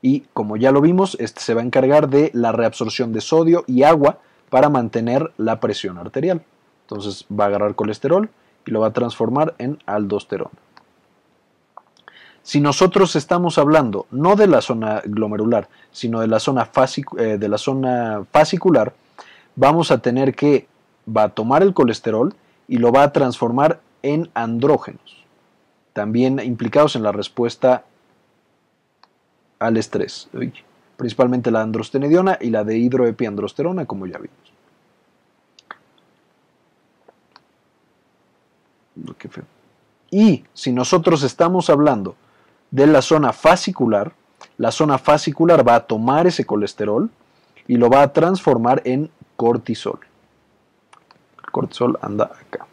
Y 0.00 0.20
como 0.32 0.56
ya 0.56 0.70
lo 0.70 0.80
vimos, 0.80 1.16
este 1.20 1.40
se 1.40 1.54
va 1.54 1.60
a 1.60 1.64
encargar 1.64 2.08
de 2.08 2.30
la 2.32 2.52
reabsorción 2.52 3.12
de 3.12 3.20
sodio 3.20 3.64
y 3.66 3.82
agua 3.82 4.20
para 4.48 4.68
mantener 4.68 5.32
la 5.36 5.58
presión 5.58 5.98
arterial. 5.98 6.42
Entonces 6.82 7.26
va 7.28 7.44
a 7.44 7.46
agarrar 7.48 7.74
colesterol 7.74 8.30
y 8.64 8.70
lo 8.70 8.80
va 8.80 8.88
a 8.88 8.92
transformar 8.92 9.54
en 9.58 9.78
aldosterona. 9.86 10.52
Si 12.44 12.60
nosotros 12.60 13.16
estamos 13.16 13.58
hablando 13.58 14.06
no 14.12 14.36
de 14.36 14.46
la 14.46 14.60
zona 14.60 15.02
glomerular, 15.04 15.68
sino 15.90 16.20
de 16.20 16.28
la 16.28 16.38
zona, 16.38 16.70
eh, 17.18 17.38
de 17.38 17.48
la 17.48 17.58
zona 17.58 18.22
fascicular, 18.30 18.94
vamos 19.56 19.90
a 19.90 19.98
tener 19.98 20.36
que 20.36 20.68
va 21.08 21.24
a 21.24 21.28
tomar 21.30 21.64
el 21.64 21.74
colesterol 21.74 22.36
y 22.68 22.76
lo 22.76 22.92
va 22.92 23.02
a 23.02 23.12
transformar 23.12 23.80
en 24.02 24.30
andrógenos 24.34 25.25
también 25.96 26.40
implicados 26.40 26.94
en 26.94 27.02
la 27.02 27.10
respuesta 27.10 27.84
al 29.58 29.78
estrés, 29.78 30.28
principalmente 30.98 31.50
la 31.50 31.62
androstenediona 31.62 32.36
y 32.38 32.50
la 32.50 32.64
de 32.64 32.76
hidroepiandrosterona, 32.76 33.86
como 33.86 34.04
ya 34.04 34.18
vimos. 34.18 34.36
Y 40.10 40.44
si 40.52 40.70
nosotros 40.70 41.22
estamos 41.22 41.70
hablando 41.70 42.14
de 42.70 42.86
la 42.86 43.00
zona 43.00 43.32
fascicular, 43.32 44.12
la 44.58 44.72
zona 44.72 44.98
fascicular 44.98 45.66
va 45.66 45.76
a 45.76 45.86
tomar 45.86 46.26
ese 46.26 46.44
colesterol 46.44 47.08
y 47.66 47.78
lo 47.78 47.88
va 47.88 48.02
a 48.02 48.12
transformar 48.12 48.82
en 48.84 49.08
cortisol. 49.36 50.00
El 51.42 51.50
cortisol 51.50 51.98
anda 52.02 52.24
acá. 52.38 52.66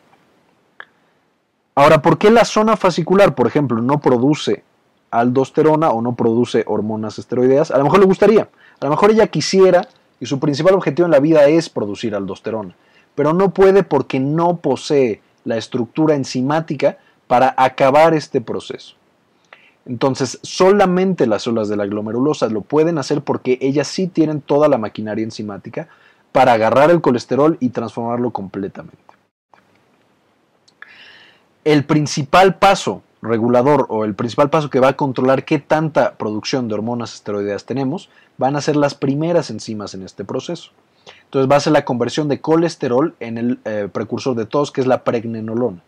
Ahora, 1.75 2.03
¿por 2.03 2.19
qué 2.19 2.29
la 2.29 2.45
zona 2.45 2.77
fascicular, 2.77 3.33
por 3.33 3.47
ejemplo, 3.47 3.81
no 3.81 3.99
produce 3.99 4.63
aldosterona 5.09 5.89
o 5.89 6.01
no 6.03 6.15
produce 6.15 6.63
hormonas 6.67 7.17
esteroideas? 7.17 7.71
A 7.71 7.79
lo 7.79 7.85
mejor 7.85 7.99
le 7.99 8.05
gustaría, 8.05 8.43
a 8.79 8.85
lo 8.85 8.91
mejor 8.91 9.09
ella 9.09 9.25
quisiera 9.27 9.87
y 10.19 10.27
su 10.27 10.39
principal 10.39 10.75
objetivo 10.75 11.07
en 11.07 11.11
la 11.11 11.19
vida 11.19 11.47
es 11.47 11.69
producir 11.69 12.13
aldosterona, 12.13 12.75
pero 13.15 13.33
no 13.33 13.49
puede 13.49 13.81
porque 13.81 14.19
no 14.19 14.57
posee 14.57 15.21
la 15.45 15.57
estructura 15.57 16.13
enzimática 16.13 16.99
para 17.25 17.55
acabar 17.57 18.13
este 18.13 18.39
proceso. 18.39 18.95
Entonces, 19.87 20.37
solamente 20.43 21.25
las 21.25 21.41
células 21.41 21.69
de 21.69 21.75
la 21.75 21.87
glomerulosa 21.87 22.47
lo 22.49 22.61
pueden 22.61 22.99
hacer 22.99 23.21
porque 23.21 23.57
ellas 23.61 23.87
sí 23.87 24.07
tienen 24.07 24.41
toda 24.41 24.67
la 24.67 24.77
maquinaria 24.77 25.23
enzimática 25.23 25.87
para 26.31 26.53
agarrar 26.53 26.91
el 26.91 27.01
colesterol 27.01 27.57
y 27.59 27.69
transformarlo 27.69 28.29
completamente 28.29 29.12
el 31.63 31.85
principal 31.85 32.55
paso 32.55 33.03
regulador 33.21 33.85
o 33.89 34.03
el 34.03 34.15
principal 34.15 34.49
paso 34.49 34.69
que 34.69 34.79
va 34.79 34.89
a 34.89 34.97
controlar 34.97 35.45
qué 35.45 35.59
tanta 35.59 36.15
producción 36.15 36.67
de 36.67 36.75
hormonas 36.75 37.13
esteroideas 37.13 37.65
tenemos 37.65 38.09
van 38.37 38.55
a 38.55 38.61
ser 38.61 38.75
las 38.75 38.95
primeras 38.95 39.49
enzimas 39.49 39.93
en 39.93 40.03
este 40.03 40.25
proceso. 40.25 40.71
Entonces 41.25 41.49
va 41.49 41.55
a 41.55 41.61
ser 41.61 41.73
la 41.73 41.85
conversión 41.85 42.27
de 42.27 42.41
colesterol 42.41 43.15
en 43.19 43.37
el 43.37 43.59
eh, 43.65 43.87
precursor 43.91 44.35
de 44.35 44.45
todos, 44.45 44.71
que 44.71 44.81
es 44.81 44.87
la 44.87 45.03
pregnenolona. 45.03 45.81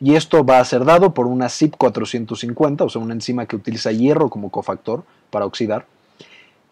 Y 0.00 0.16
esto 0.16 0.44
va 0.44 0.58
a 0.58 0.64
ser 0.64 0.84
dado 0.84 1.14
por 1.14 1.26
una 1.26 1.46
CYP450, 1.46 2.86
o 2.86 2.88
sea, 2.88 3.00
una 3.00 3.14
enzima 3.14 3.46
que 3.46 3.54
utiliza 3.54 3.92
hierro 3.92 4.30
como 4.30 4.50
cofactor 4.50 5.04
para 5.30 5.46
oxidar. 5.46 5.86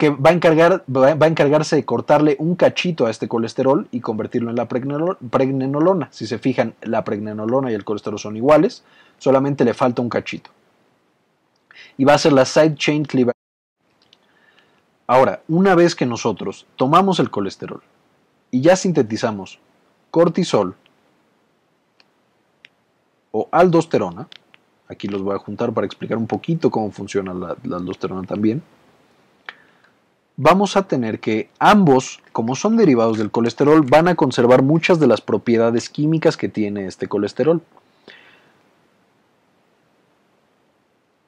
Que 0.01 0.09
va 0.09 0.31
a, 0.31 0.33
encargar, 0.33 0.83
va 0.89 1.11
a 1.11 1.29
encargarse 1.29 1.77
de 1.77 1.85
cortarle 1.85 2.35
un 2.39 2.57
cachito 2.57 3.05
a 3.05 3.11
este 3.11 3.29
colesterol 3.29 3.87
y 3.91 4.01
convertirlo 4.01 4.49
en 4.49 4.57
la 4.57 4.67
pregnenolona. 4.67 6.09
Si 6.11 6.27
se 6.27 6.39
fijan, 6.39 6.73
la 6.81 7.05
pregnenolona 7.05 7.71
y 7.71 7.75
el 7.75 7.85
colesterol 7.85 8.19
son 8.19 8.35
iguales, 8.35 8.83
solamente 9.19 9.63
le 9.63 9.75
falta 9.75 10.01
un 10.01 10.09
cachito. 10.09 10.49
Y 11.99 12.07
va 12.07 12.15
a 12.15 12.19
ser 12.19 12.33
la 12.33 12.47
side 12.47 12.77
chain 12.77 13.05
cleavage. 13.05 13.37
Ahora, 15.07 15.43
una 15.49 15.75
vez 15.75 15.95
que 15.95 16.07
nosotros 16.07 16.67
tomamos 16.77 17.19
el 17.21 17.29
colesterol 17.31 17.83
y 18.51 18.63
ya 18.63 18.77
sintetizamos 18.77 19.59
cortisol 20.11 20.77
o 23.33 23.51
aldosterona, 23.53 24.29
aquí 24.89 25.09
los 25.09 25.21
voy 25.21 25.35
a 25.35 25.39
juntar 25.39 25.75
para 25.75 25.87
explicar 25.87 26.17
un 26.17 26.27
poquito 26.27 26.71
cómo 26.71 26.91
funciona 26.91 27.35
la, 27.35 27.55
la 27.65 27.77
aldosterona 27.77 28.27
también, 28.27 28.63
vamos 30.42 30.79
a 30.79 30.88
tener 30.88 31.20
que 31.20 31.50
ambos, 31.59 32.22
como 32.33 32.57
son 32.57 32.79
derivados 32.79 33.18
del 33.18 33.31
colesterol, 33.31 33.83
van 33.83 34.09
a 34.09 34.14
conservar 34.14 34.62
muchas 34.62 34.98
de 34.98 35.07
las 35.07 35.20
propiedades 35.20 35.90
químicas 35.90 36.38
que 36.38 36.48
tiene 36.48 36.87
este 36.87 37.09
colesterol. 37.09 37.61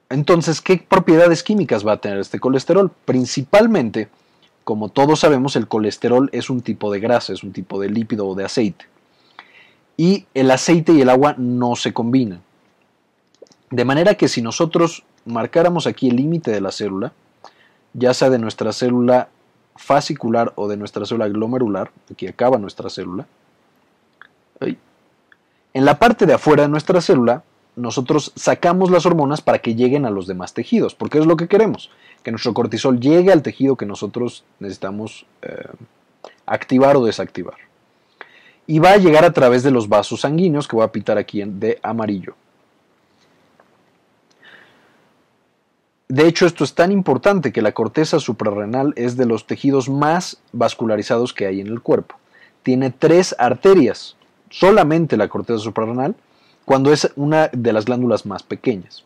Entonces, 0.09 0.61
¿qué 0.61 0.77
propiedades 0.77 1.43
químicas 1.43 1.85
va 1.85 1.93
a 1.93 2.01
tener 2.01 2.17
este 2.17 2.39
colesterol? 2.39 2.89
Principalmente, 3.05 4.09
como 4.63 4.89
todos 4.89 5.19
sabemos, 5.19 5.55
el 5.55 5.67
colesterol 5.67 6.29
es 6.33 6.49
un 6.49 6.61
tipo 6.61 6.91
de 6.91 6.99
grasa, 6.99 7.33
es 7.33 7.43
un 7.43 7.53
tipo 7.53 7.79
de 7.79 7.89
lípido 7.89 8.27
o 8.27 8.33
de 8.33 8.45
aceite. 8.45 8.85
Y 9.95 10.25
el 10.33 10.49
aceite 10.49 10.91
y 10.91 11.01
el 11.01 11.09
agua 11.11 11.35
no 11.37 11.75
se 11.75 11.93
combinan. 11.93 12.41
De 13.69 13.85
manera 13.85 14.15
que 14.15 14.27
si 14.27 14.41
nosotros 14.41 15.03
marcáramos 15.25 15.85
aquí 15.85 16.09
el 16.09 16.15
límite 16.15 16.49
de 16.49 16.61
la 16.61 16.71
célula, 16.71 17.13
ya 17.93 18.13
sea 18.13 18.29
de 18.29 18.39
nuestra 18.39 18.73
célula 18.73 19.29
fascicular 19.75 20.53
o 20.55 20.67
de 20.67 20.77
nuestra 20.77 21.05
célula 21.05 21.27
glomerular, 21.27 21.91
aquí 22.11 22.27
acaba 22.27 22.57
nuestra 22.57 22.89
célula, 22.89 23.25
en 25.73 25.85
la 25.85 25.97
parte 25.97 26.25
de 26.25 26.33
afuera 26.33 26.63
de 26.63 26.69
nuestra 26.69 27.01
célula, 27.01 27.43
nosotros 27.75 28.31
sacamos 28.35 28.91
las 28.91 29.05
hormonas 29.07 29.41
para 29.41 29.59
que 29.59 29.73
lleguen 29.73 30.05
a 30.05 30.11
los 30.11 30.27
demás 30.27 30.53
tejidos, 30.53 30.93
porque 30.93 31.17
es 31.17 31.25
lo 31.25 31.35
que 31.35 31.47
queremos, 31.47 31.89
que 32.21 32.29
nuestro 32.29 32.53
cortisol 32.53 32.99
llegue 32.99 33.31
al 33.31 33.41
tejido 33.41 33.75
que 33.75 33.87
nosotros 33.87 34.43
necesitamos 34.59 35.25
eh, 35.41 35.65
activar 36.45 36.95
o 36.95 37.05
desactivar. 37.05 37.55
Y 38.67 38.79
va 38.79 38.91
a 38.91 38.97
llegar 38.97 39.25
a 39.25 39.33
través 39.33 39.63
de 39.63 39.71
los 39.71 39.89
vasos 39.89 40.21
sanguíneos, 40.21 40.67
que 40.67 40.75
voy 40.75 40.85
a 40.85 40.91
pitar 40.91 41.17
aquí 41.17 41.43
de 41.43 41.79
amarillo. 41.81 42.35
De 46.13 46.27
hecho, 46.27 46.45
esto 46.45 46.63
es 46.63 46.75
tan 46.75 46.91
importante 46.91 47.51
que 47.51 47.63
la 47.63 47.71
corteza 47.71 48.19
suprarrenal 48.19 48.93
es 48.95 49.17
de 49.17 49.25
los 49.25 49.47
tejidos 49.47 49.89
más 49.89 50.37
vascularizados 50.51 51.33
que 51.33 51.47
hay 51.47 51.59
en 51.59 51.65
el 51.65 51.81
cuerpo. 51.81 52.17
Tiene 52.61 52.91
tres 52.91 53.35
arterias, 53.39 54.15
solamente 54.51 55.17
la 55.17 55.27
corteza 55.27 55.57
suprarrenal, 55.57 56.13
cuando 56.65 56.93
es 56.93 57.11
una 57.15 57.47
de 57.51 57.73
las 57.73 57.85
glándulas 57.85 58.27
más 58.27 58.43
pequeñas. 58.43 59.03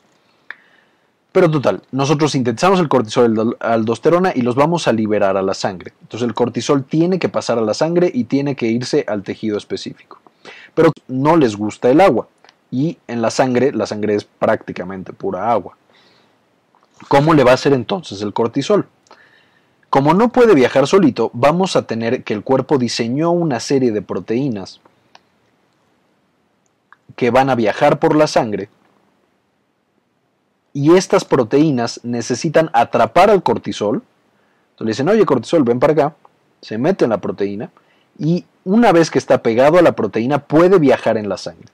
Pero 1.31 1.49
total, 1.49 1.81
nosotros 1.93 2.33
sintetizamos 2.33 2.81
el 2.81 2.89
cortisol 2.89 3.31
y 3.31 3.35
la 3.37 3.55
aldosterona 3.61 4.33
y 4.35 4.41
los 4.41 4.55
vamos 4.55 4.89
a 4.89 4.91
liberar 4.91 5.37
a 5.37 5.41
la 5.41 5.53
sangre. 5.53 5.93
Entonces 6.01 6.27
el 6.27 6.33
cortisol 6.33 6.83
tiene 6.83 7.19
que 7.19 7.29
pasar 7.29 7.57
a 7.57 7.61
la 7.61 7.73
sangre 7.73 8.11
y 8.13 8.25
tiene 8.25 8.57
que 8.57 8.67
irse 8.67 9.05
al 9.07 9.23
tejido 9.23 9.57
específico. 9.57 10.19
Pero 10.75 10.91
no 11.07 11.37
les 11.37 11.55
gusta 11.55 11.89
el 11.89 12.01
agua 12.01 12.27
y 12.69 12.97
en 13.07 13.21
la 13.21 13.31
sangre 13.31 13.71
la 13.71 13.85
sangre 13.85 14.15
es 14.15 14.25
prácticamente 14.25 15.13
pura 15.13 15.49
agua. 15.49 15.77
¿Cómo 17.07 17.33
le 17.33 17.43
va 17.43 17.51
a 17.51 17.55
hacer 17.55 17.73
entonces 17.73 18.21
el 18.21 18.33
cortisol? 18.33 18.87
Como 19.89 20.13
no 20.13 20.29
puede 20.29 20.53
viajar 20.53 20.87
solito, 20.87 21.31
vamos 21.33 21.75
a 21.75 21.87
tener 21.87 22.23
que 22.23 22.33
el 22.33 22.43
cuerpo 22.43 22.77
diseñó 22.77 23.31
una 23.31 23.59
serie 23.59 23.91
de 23.91 24.01
proteínas 24.01 24.81
que 27.15 27.31
van 27.31 27.49
a 27.49 27.55
viajar 27.55 27.99
por 27.99 28.15
la 28.15 28.27
sangre 28.27 28.69
y 30.77 30.95
estas 30.95 31.25
proteínas 31.25 31.99
necesitan 32.03 32.69
atrapar 32.71 33.31
al 33.31 33.41
cortisol. 33.41 34.03
Entonces 34.71 34.85
le 34.85 34.91
dicen, 34.91 35.09
oye 35.09 35.25
cortisol, 35.25 35.63
ven 35.63 35.79
para 35.79 35.93
acá, 35.93 36.15
se 36.61 36.77
mete 36.77 37.05
en 37.05 37.09
la 37.09 37.17
proteína 37.19 37.71
y 38.19 38.45
una 38.63 38.91
vez 38.91 39.09
que 39.09 39.17
está 39.17 39.41
pegado 39.41 39.79
a 39.79 39.81
la 39.81 39.93
proteína 39.93 40.39
puede 40.39 40.77
viajar 40.77 41.17
en 41.17 41.29
la 41.29 41.37
sangre. 41.37 41.67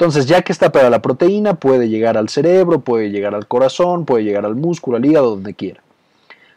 Entonces, 0.00 0.24
ya 0.24 0.40
que 0.40 0.50
está 0.50 0.72
pegada 0.72 0.88
la 0.88 1.02
proteína, 1.02 1.56
puede 1.56 1.90
llegar 1.90 2.16
al 2.16 2.30
cerebro, 2.30 2.80
puede 2.80 3.10
llegar 3.10 3.34
al 3.34 3.46
corazón, 3.46 4.06
puede 4.06 4.24
llegar 4.24 4.46
al 4.46 4.54
músculo, 4.54 4.96
al 4.96 5.04
hígado, 5.04 5.28
donde 5.28 5.52
quiera. 5.52 5.82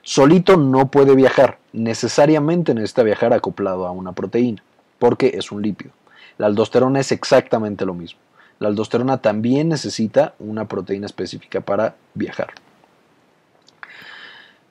Solito 0.01 0.55
no 0.55 0.89
puede 0.89 1.13
viajar, 1.13 1.57
necesariamente 1.73 2.73
necesita 2.73 3.03
viajar 3.03 3.33
acoplado 3.33 3.85
a 3.85 3.91
una 3.91 4.13
proteína, 4.13 4.63
porque 4.97 5.33
es 5.35 5.51
un 5.51 5.61
lípido. 5.61 5.91
La 6.37 6.45
aldosterona 6.45 7.01
es 7.01 7.11
exactamente 7.11 7.85
lo 7.85 7.93
mismo. 7.93 8.17
La 8.59 8.69
aldosterona 8.69 9.17
también 9.17 9.67
necesita 9.67 10.35
una 10.39 10.69
proteína 10.69 11.07
específica 11.07 11.59
para 11.59 11.95
viajar. 12.13 12.53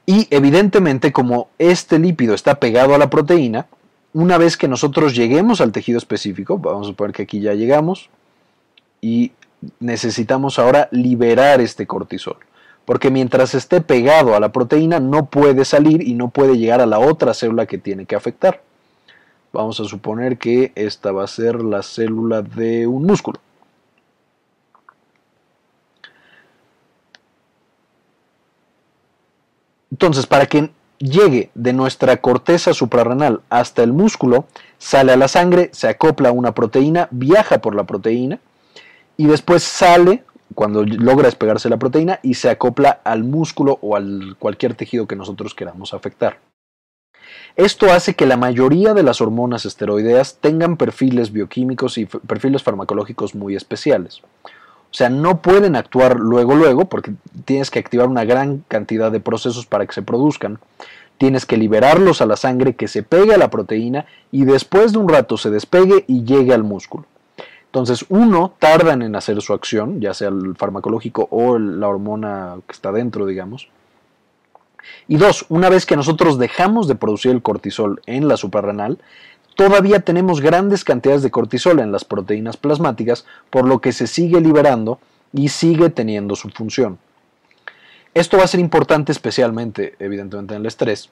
Y 0.06 0.28
evidentemente, 0.30 1.12
como 1.12 1.50
este 1.58 1.98
lípido 1.98 2.32
está 2.32 2.54
pegado 2.54 2.94
a 2.94 2.98
la 2.98 3.10
proteína, 3.10 3.66
una 4.14 4.38
vez 4.38 4.56
que 4.56 4.66
nosotros 4.66 5.14
lleguemos 5.14 5.60
al 5.60 5.72
tejido 5.72 5.98
específico, 5.98 6.56
vamos 6.56 6.86
a 6.86 6.90
suponer 6.90 7.14
que 7.14 7.24
aquí 7.24 7.40
ya 7.40 7.52
llegamos, 7.52 8.08
y 9.02 9.32
necesitamos 9.80 10.58
ahora 10.58 10.88
liberar 10.92 11.60
este 11.60 11.86
cortisol. 11.86 12.38
Porque 12.86 13.10
mientras 13.10 13.54
esté 13.54 13.80
pegado 13.80 14.34
a 14.34 14.40
la 14.40 14.50
proteína 14.50 14.98
no 14.98 15.26
puede 15.26 15.64
salir 15.66 16.06
y 16.06 16.14
no 16.14 16.30
puede 16.30 16.56
llegar 16.56 16.80
a 16.80 16.86
la 16.86 16.98
otra 16.98 17.34
célula 17.34 17.66
que 17.66 17.78
tiene 17.78 18.06
que 18.06 18.16
afectar. 18.16 18.62
Vamos 19.52 19.78
a 19.80 19.84
suponer 19.84 20.38
que 20.38 20.72
esta 20.74 21.12
va 21.12 21.24
a 21.24 21.28
ser 21.28 21.62
la 21.62 21.82
célula 21.82 22.40
de 22.40 22.86
un 22.86 23.04
músculo. 23.04 23.38
Entonces, 29.90 30.26
para 30.26 30.46
que 30.46 30.70
llegue 30.98 31.50
de 31.54 31.72
nuestra 31.74 32.16
corteza 32.16 32.72
suprarrenal 32.72 33.42
hasta 33.50 33.82
el 33.82 33.92
músculo, 33.92 34.46
sale 34.78 35.12
a 35.12 35.16
la 35.16 35.28
sangre, 35.28 35.68
se 35.72 35.86
acopla 35.86 36.30
a 36.30 36.32
una 36.32 36.54
proteína, 36.54 37.08
viaja 37.10 37.58
por 37.58 37.74
la 37.74 37.84
proteína, 37.84 38.40
y 39.16 39.26
después 39.26 39.62
sale 39.62 40.24
cuando 40.54 40.84
logra 40.84 41.26
despegarse 41.26 41.68
la 41.68 41.78
proteína 41.78 42.20
y 42.22 42.34
se 42.34 42.50
acopla 42.50 43.00
al 43.04 43.24
músculo 43.24 43.78
o 43.80 43.96
al 43.96 44.36
cualquier 44.38 44.74
tejido 44.74 45.06
que 45.06 45.16
nosotros 45.16 45.54
queramos 45.54 45.94
afectar. 45.94 46.38
Esto 47.56 47.92
hace 47.92 48.14
que 48.14 48.26
la 48.26 48.36
mayoría 48.36 48.94
de 48.94 49.02
las 49.02 49.20
hormonas 49.20 49.66
esteroideas 49.66 50.38
tengan 50.40 50.76
perfiles 50.76 51.32
bioquímicos 51.32 51.98
y 51.98 52.06
perfiles 52.06 52.62
farmacológicos 52.62 53.34
muy 53.34 53.56
especiales. 53.56 54.22
O 54.92 54.94
sea, 54.94 55.08
no 55.08 55.40
pueden 55.40 55.76
actuar 55.76 56.18
luego 56.18 56.54
luego 56.54 56.86
porque 56.86 57.14
tienes 57.44 57.70
que 57.70 57.78
activar 57.78 58.08
una 58.08 58.24
gran 58.24 58.64
cantidad 58.68 59.10
de 59.10 59.20
procesos 59.20 59.66
para 59.66 59.86
que 59.86 59.94
se 59.94 60.02
produzcan. 60.02 60.58
Tienes 61.18 61.46
que 61.46 61.56
liberarlos 61.56 62.20
a 62.20 62.26
la 62.26 62.36
sangre 62.36 62.74
que 62.74 62.88
se 62.88 63.02
pegue 63.02 63.34
a 63.34 63.38
la 63.38 63.50
proteína 63.50 64.06
y 64.30 64.44
después 64.44 64.92
de 64.92 64.98
un 64.98 65.08
rato 65.08 65.36
se 65.36 65.50
despegue 65.50 66.04
y 66.08 66.24
llegue 66.24 66.52
al 66.52 66.64
músculo. 66.64 67.06
Entonces, 67.72 68.04
uno, 68.10 68.52
tardan 68.58 69.00
en 69.00 69.16
hacer 69.16 69.40
su 69.40 69.54
acción, 69.54 69.98
ya 69.98 70.12
sea 70.12 70.28
el 70.28 70.56
farmacológico 70.56 71.26
o 71.30 71.58
la 71.58 71.88
hormona 71.88 72.56
que 72.66 72.72
está 72.72 72.92
dentro, 72.92 73.24
digamos. 73.24 73.70
Y 75.08 75.16
dos, 75.16 75.46
una 75.48 75.70
vez 75.70 75.86
que 75.86 75.96
nosotros 75.96 76.38
dejamos 76.38 76.86
de 76.86 76.96
producir 76.96 77.30
el 77.30 77.40
cortisol 77.40 78.02
en 78.04 78.28
la 78.28 78.36
suprarrenal, 78.36 78.98
todavía 79.56 80.00
tenemos 80.00 80.42
grandes 80.42 80.84
cantidades 80.84 81.22
de 81.22 81.30
cortisol 81.30 81.80
en 81.80 81.92
las 81.92 82.04
proteínas 82.04 82.58
plasmáticas, 82.58 83.24
por 83.48 83.66
lo 83.66 83.80
que 83.80 83.92
se 83.92 84.06
sigue 84.06 84.42
liberando 84.42 84.98
y 85.32 85.48
sigue 85.48 85.88
teniendo 85.88 86.36
su 86.36 86.50
función. 86.50 86.98
Esto 88.12 88.36
va 88.36 88.44
a 88.44 88.48
ser 88.48 88.60
importante 88.60 89.12
especialmente, 89.12 89.94
evidentemente, 89.98 90.52
en 90.52 90.60
el 90.60 90.66
estrés, 90.66 91.08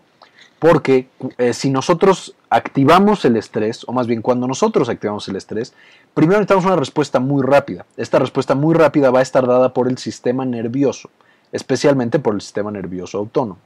porque 0.60 1.08
eh, 1.38 1.54
si 1.54 1.70
nosotros 1.70 2.34
activamos 2.50 3.24
el 3.24 3.36
estrés, 3.36 3.82
o 3.88 3.92
más 3.92 4.06
bien 4.06 4.20
cuando 4.20 4.46
nosotros 4.46 4.90
activamos 4.90 5.26
el 5.28 5.36
estrés, 5.36 5.72
primero 6.12 6.38
necesitamos 6.38 6.66
una 6.66 6.76
respuesta 6.76 7.18
muy 7.18 7.42
rápida. 7.42 7.86
Esta 7.96 8.18
respuesta 8.18 8.54
muy 8.54 8.74
rápida 8.74 9.10
va 9.10 9.20
a 9.20 9.22
estar 9.22 9.46
dada 9.46 9.72
por 9.72 9.88
el 9.88 9.96
sistema 9.96 10.44
nervioso, 10.44 11.08
especialmente 11.50 12.18
por 12.18 12.34
el 12.34 12.42
sistema 12.42 12.70
nervioso 12.70 13.16
autónomo. 13.16 13.58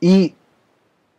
Y 0.00 0.34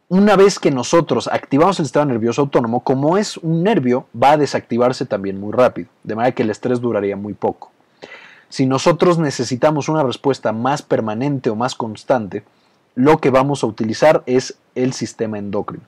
una 0.09 0.35
vez 0.35 0.59
que 0.59 0.69
nosotros 0.69 1.27
activamos 1.27 1.79
el 1.79 1.85
sistema 1.85 2.05
nervioso 2.05 2.43
autónomo, 2.43 2.81
como 2.81 3.17
es 3.17 3.37
un 3.37 3.63
nervio, 3.63 4.05
va 4.15 4.33
a 4.33 4.37
desactivarse 4.37 5.07
también 5.07 5.39
muy 5.39 5.53
rápido, 5.53 5.89
de 6.03 6.13
manera 6.13 6.35
que 6.35 6.43
el 6.43 6.51
estrés 6.51 6.79
duraría 6.79 7.15
muy 7.15 7.33
poco. 7.33 7.71
Si 8.49 8.67
nosotros 8.67 9.17
necesitamos 9.17 9.89
una 9.89 10.03
respuesta 10.03 10.51
más 10.51 10.83
permanente 10.83 11.49
o 11.49 11.55
más 11.55 11.73
constante, 11.73 12.43
lo 12.95 13.19
que 13.19 13.29
vamos 13.29 13.63
a 13.63 13.67
utilizar 13.67 14.23
es 14.25 14.57
el 14.73 14.93
sistema 14.93 15.37
endocrino. 15.37 15.83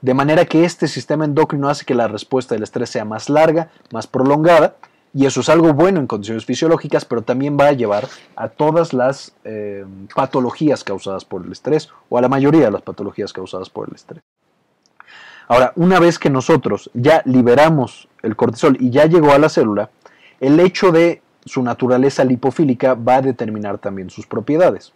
De 0.00 0.14
manera 0.14 0.44
que 0.44 0.64
este 0.64 0.86
sistema 0.86 1.24
endocrino 1.24 1.68
hace 1.68 1.84
que 1.84 1.94
la 1.94 2.06
respuesta 2.06 2.54
del 2.54 2.62
estrés 2.62 2.90
sea 2.90 3.04
más 3.04 3.28
larga, 3.28 3.70
más 3.92 4.06
prolongada, 4.06 4.76
Y 5.14 5.24
eso 5.24 5.40
es 5.40 5.48
algo 5.48 5.72
bueno 5.72 6.00
en 6.00 6.06
condiciones 6.06 6.44
fisiológicas, 6.44 7.06
pero 7.06 7.22
también 7.22 7.56
va 7.58 7.68
a 7.68 7.72
llevar 7.72 8.06
a 8.36 8.48
todas 8.48 8.92
las 8.92 9.32
eh, 9.42 9.86
patologías 10.14 10.84
causadas 10.84 11.24
por 11.24 11.46
el 11.46 11.50
estrés 11.50 11.88
o 12.10 12.18
a 12.18 12.20
la 12.20 12.28
mayoría 12.28 12.66
de 12.66 12.70
las 12.70 12.82
patologías 12.82 13.32
causadas 13.32 13.70
por 13.70 13.88
el 13.88 13.94
estrés. 13.94 14.22
Ahora, 15.48 15.72
una 15.76 15.98
vez 15.98 16.18
que 16.18 16.28
nosotros 16.28 16.90
ya 16.92 17.22
liberamos 17.24 18.06
el 18.22 18.36
cortisol 18.36 18.76
y 18.78 18.90
ya 18.90 19.06
llegó 19.06 19.32
a 19.32 19.38
la 19.38 19.48
célula, 19.48 19.88
el 20.40 20.60
hecho 20.60 20.92
de 20.92 21.22
su 21.46 21.62
naturaleza 21.62 22.22
lipofílica 22.22 22.94
va 22.94 23.16
a 23.16 23.22
determinar 23.22 23.78
también 23.78 24.10
sus 24.10 24.26
propiedades. 24.26 24.92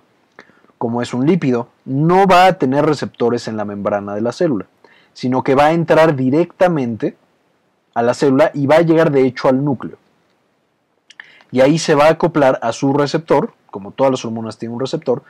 Como 0.82 1.00
es 1.00 1.14
un 1.14 1.28
lípido, 1.28 1.68
no 1.84 2.26
va 2.26 2.46
a 2.46 2.54
tener 2.54 2.84
receptores 2.84 3.46
en 3.46 3.56
la 3.56 3.64
membrana 3.64 4.16
de 4.16 4.20
la 4.20 4.32
célula, 4.32 4.66
sino 5.12 5.44
que 5.44 5.54
va 5.54 5.66
a 5.66 5.72
entrar 5.74 6.16
directamente 6.16 7.16
a 7.94 8.02
la 8.02 8.14
célula 8.14 8.50
y 8.52 8.66
va 8.66 8.78
a 8.78 8.82
llegar 8.82 9.12
de 9.12 9.24
hecho 9.24 9.46
al 9.46 9.64
núcleo. 9.64 9.96
Y 11.52 11.60
ahí 11.60 11.78
se 11.78 11.94
va 11.94 12.06
a 12.06 12.10
acoplar 12.10 12.58
a 12.62 12.72
su 12.72 12.92
receptor, 12.94 13.52
como 13.70 13.92
todas 13.92 14.10
las 14.10 14.24
hormonas 14.24 14.58
tienen 14.58 14.74
un 14.74 14.80
receptor, 14.80 15.22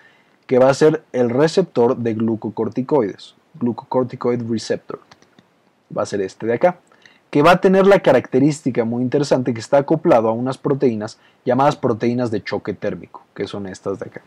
que 0.47 0.59
va 0.59 0.71
a 0.71 0.75
ser 0.75 1.05
el 1.12 1.29
receptor 1.29 1.99
de 1.99 2.15
glucocorticoides, 2.15 3.35
glucocorticoid 3.61 4.51
receptor. 4.51 5.01
Va 5.95 6.05
a 6.05 6.07
ser 6.07 6.23
este 6.23 6.47
de 6.47 6.55
acá, 6.55 6.79
que 7.29 7.43
va 7.43 7.51
a 7.51 7.61
tener 7.61 7.87
la 7.87 8.01
característica 8.01 8.87
muy 8.87 9.03
interesante 9.03 9.53
que 9.53 9.61
está 9.61 9.77
acoplado 9.77 10.31
a 10.31 10.33
unas 10.33 10.57
proteínas 10.57 11.19
llamadas 11.45 11.77
proteínas 11.77 12.31
de 12.31 12.43
choque 12.43 12.73
térmico, 12.73 13.23
que 13.35 13.47
son 13.47 13.67
estas 13.67 13.99
de 13.99 14.07
acá. 14.07 14.23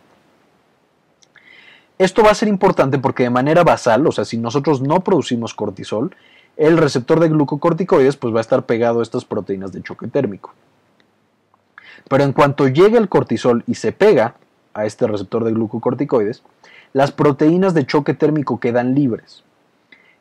Esto 1.97 2.23
va 2.23 2.31
a 2.31 2.35
ser 2.35 2.49
importante 2.49 2.99
porque 2.99 3.23
de 3.23 3.29
manera 3.29 3.63
basal, 3.63 4.05
o 4.05 4.11
sea, 4.11 4.25
si 4.25 4.37
nosotros 4.37 4.81
no 4.81 4.99
producimos 4.99 5.53
cortisol, 5.53 6.13
el 6.57 6.77
receptor 6.77 7.21
de 7.21 7.29
glucocorticoides 7.29 8.17
pues 8.17 8.33
va 8.33 8.39
a 8.39 8.41
estar 8.41 8.65
pegado 8.65 8.99
a 8.99 9.03
estas 9.03 9.23
proteínas 9.23 9.71
de 9.71 9.81
choque 9.81 10.07
térmico. 10.07 10.53
Pero 12.09 12.25
en 12.25 12.33
cuanto 12.33 12.67
llega 12.67 12.97
el 12.97 13.07
cortisol 13.07 13.63
y 13.65 13.75
se 13.75 13.93
pega 13.93 14.35
a 14.73 14.85
este 14.85 15.07
receptor 15.07 15.45
de 15.45 15.53
glucocorticoides, 15.53 16.43
las 16.91 17.13
proteínas 17.13 17.73
de 17.73 17.85
choque 17.85 18.13
térmico 18.13 18.59
quedan 18.59 18.93
libres. 18.93 19.45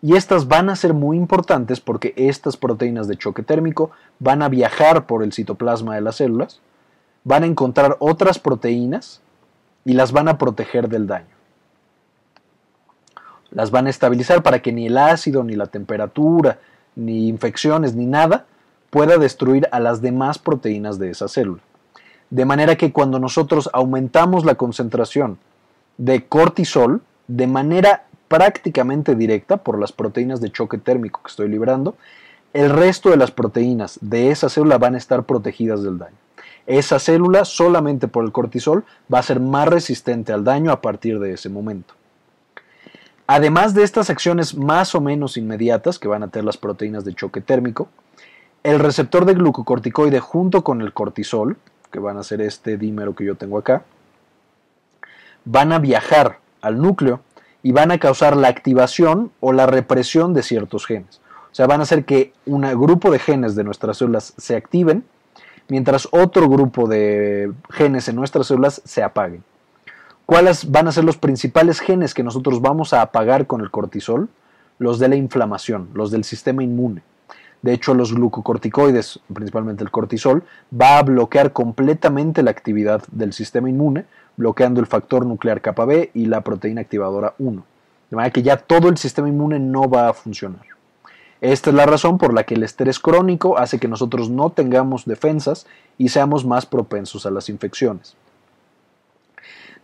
Y 0.00 0.14
estas 0.14 0.46
van 0.46 0.70
a 0.70 0.76
ser 0.76 0.94
muy 0.94 1.16
importantes 1.16 1.80
porque 1.80 2.14
estas 2.16 2.56
proteínas 2.56 3.08
de 3.08 3.16
choque 3.16 3.42
térmico 3.42 3.90
van 4.20 4.42
a 4.42 4.48
viajar 4.48 5.06
por 5.06 5.24
el 5.24 5.32
citoplasma 5.32 5.96
de 5.96 6.02
las 6.02 6.16
células, 6.16 6.60
van 7.24 7.42
a 7.42 7.46
encontrar 7.46 7.96
otras 7.98 8.38
proteínas 8.38 9.22
y 9.84 9.94
las 9.94 10.12
van 10.12 10.28
a 10.28 10.38
proteger 10.38 10.88
del 10.88 11.08
daño 11.08 11.33
las 13.54 13.70
van 13.70 13.86
a 13.86 13.90
estabilizar 13.90 14.42
para 14.42 14.60
que 14.60 14.72
ni 14.72 14.86
el 14.86 14.98
ácido, 14.98 15.42
ni 15.44 15.54
la 15.54 15.66
temperatura, 15.66 16.58
ni 16.96 17.28
infecciones, 17.28 17.94
ni 17.94 18.06
nada 18.06 18.46
pueda 18.90 19.16
destruir 19.16 19.68
a 19.72 19.80
las 19.80 20.02
demás 20.02 20.38
proteínas 20.38 20.98
de 20.98 21.10
esa 21.10 21.28
célula. 21.28 21.62
De 22.30 22.44
manera 22.44 22.76
que 22.76 22.92
cuando 22.92 23.18
nosotros 23.18 23.70
aumentamos 23.72 24.44
la 24.44 24.56
concentración 24.56 25.38
de 25.98 26.26
cortisol 26.26 27.02
de 27.28 27.46
manera 27.46 28.04
prácticamente 28.28 29.14
directa 29.14 29.58
por 29.58 29.78
las 29.78 29.92
proteínas 29.92 30.40
de 30.40 30.50
choque 30.50 30.78
térmico 30.78 31.20
que 31.22 31.30
estoy 31.30 31.48
librando, 31.48 31.96
el 32.52 32.70
resto 32.70 33.10
de 33.10 33.16
las 33.16 33.30
proteínas 33.30 33.98
de 34.00 34.30
esa 34.30 34.48
célula 34.48 34.78
van 34.78 34.94
a 34.94 34.98
estar 34.98 35.24
protegidas 35.24 35.82
del 35.82 35.98
daño. 35.98 36.16
Esa 36.66 36.98
célula 36.98 37.44
solamente 37.44 38.08
por 38.08 38.24
el 38.24 38.32
cortisol 38.32 38.84
va 39.12 39.18
a 39.18 39.24
ser 39.24 39.38
más 39.38 39.68
resistente 39.68 40.32
al 40.32 40.44
daño 40.44 40.72
a 40.72 40.80
partir 40.80 41.18
de 41.18 41.32
ese 41.32 41.48
momento. 41.48 41.94
Además 43.26 43.72
de 43.72 43.84
estas 43.84 44.10
acciones 44.10 44.54
más 44.54 44.94
o 44.94 45.00
menos 45.00 45.36
inmediatas 45.36 45.98
que 45.98 46.08
van 46.08 46.22
a 46.22 46.28
tener 46.28 46.44
las 46.44 46.58
proteínas 46.58 47.04
de 47.04 47.14
choque 47.14 47.40
térmico, 47.40 47.88
el 48.62 48.78
receptor 48.78 49.24
de 49.24 49.34
glucocorticoide 49.34 50.20
junto 50.20 50.62
con 50.62 50.82
el 50.82 50.92
cortisol, 50.92 51.56
que 51.90 51.98
van 52.00 52.18
a 52.18 52.22
ser 52.22 52.42
este 52.42 52.76
dímero 52.76 53.14
que 53.14 53.24
yo 53.24 53.34
tengo 53.36 53.56
acá, 53.56 53.84
van 55.44 55.72
a 55.72 55.78
viajar 55.78 56.38
al 56.60 56.80
núcleo 56.80 57.20
y 57.62 57.72
van 57.72 57.92
a 57.92 57.98
causar 57.98 58.36
la 58.36 58.48
activación 58.48 59.32
o 59.40 59.52
la 59.52 59.66
represión 59.66 60.34
de 60.34 60.42
ciertos 60.42 60.86
genes. 60.86 61.20
O 61.50 61.54
sea, 61.54 61.66
van 61.66 61.80
a 61.80 61.84
hacer 61.84 62.04
que 62.04 62.32
un 62.46 62.62
grupo 62.62 63.10
de 63.10 63.18
genes 63.18 63.54
de 63.54 63.64
nuestras 63.64 63.98
células 63.98 64.34
se 64.36 64.56
activen, 64.56 65.04
mientras 65.68 66.08
otro 66.10 66.48
grupo 66.48 66.88
de 66.88 67.52
genes 67.70 68.08
en 68.08 68.16
nuestras 68.16 68.48
células 68.48 68.82
se 68.84 69.02
apaguen. 69.02 69.44
¿Cuáles 70.26 70.70
van 70.70 70.88
a 70.88 70.92
ser 70.92 71.04
los 71.04 71.18
principales 71.18 71.80
genes 71.80 72.14
que 72.14 72.22
nosotros 72.22 72.62
vamos 72.62 72.94
a 72.94 73.02
apagar 73.02 73.46
con 73.46 73.60
el 73.60 73.70
cortisol? 73.70 74.30
Los 74.78 74.98
de 74.98 75.08
la 75.08 75.16
inflamación, 75.16 75.90
los 75.92 76.10
del 76.10 76.24
sistema 76.24 76.62
inmune. 76.62 77.02
De 77.60 77.74
hecho, 77.74 77.92
los 77.92 78.14
glucocorticoides, 78.14 79.20
principalmente 79.32 79.84
el 79.84 79.90
cortisol, 79.90 80.42
va 80.72 80.96
a 80.96 81.02
bloquear 81.02 81.52
completamente 81.52 82.42
la 82.42 82.50
actividad 82.50 83.02
del 83.12 83.34
sistema 83.34 83.68
inmune, 83.68 84.06
bloqueando 84.38 84.80
el 84.80 84.86
factor 84.86 85.26
nuclear 85.26 85.60
kappa 85.60 85.84
B 85.84 86.10
y 86.14 86.24
la 86.24 86.40
proteína 86.40 86.80
activadora 86.80 87.34
1. 87.38 87.62
De 88.08 88.16
manera 88.16 88.32
que 88.32 88.42
ya 88.42 88.56
todo 88.56 88.88
el 88.88 88.96
sistema 88.96 89.28
inmune 89.28 89.58
no 89.60 89.90
va 89.90 90.08
a 90.08 90.14
funcionar. 90.14 90.62
Esta 91.42 91.68
es 91.68 91.76
la 91.76 91.84
razón 91.84 92.16
por 92.16 92.32
la 92.32 92.44
que 92.44 92.54
el 92.54 92.62
estrés 92.62 92.98
crónico 92.98 93.58
hace 93.58 93.78
que 93.78 93.88
nosotros 93.88 94.30
no 94.30 94.48
tengamos 94.48 95.04
defensas 95.04 95.66
y 95.98 96.08
seamos 96.08 96.46
más 96.46 96.64
propensos 96.64 97.26
a 97.26 97.30
las 97.30 97.50
infecciones. 97.50 98.16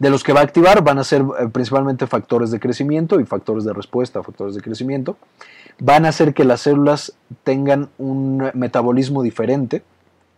De 0.01 0.09
los 0.09 0.25
que 0.25 0.33
va 0.33 0.41
a 0.41 0.45
activar 0.45 0.83
van 0.83 0.99
a 0.99 1.05
ser 1.05 1.21
eh, 1.21 1.49
principalmente 1.53 2.07
factores 2.07 2.51
de 2.51 2.59
crecimiento 2.59 3.21
y 3.21 3.27
factores 3.27 3.65
de 3.65 3.75
respuesta 3.75 4.23
factores 4.23 4.55
de 4.55 4.63
crecimiento. 4.63 5.19
Van 5.79 6.07
a 6.07 6.09
hacer 6.09 6.33
que 6.33 6.45
las 6.45 6.63
células 6.63 7.13
tengan 7.45 7.91
un 7.99 8.51
metabolismo 8.55 9.23
diferente, 9.23 9.83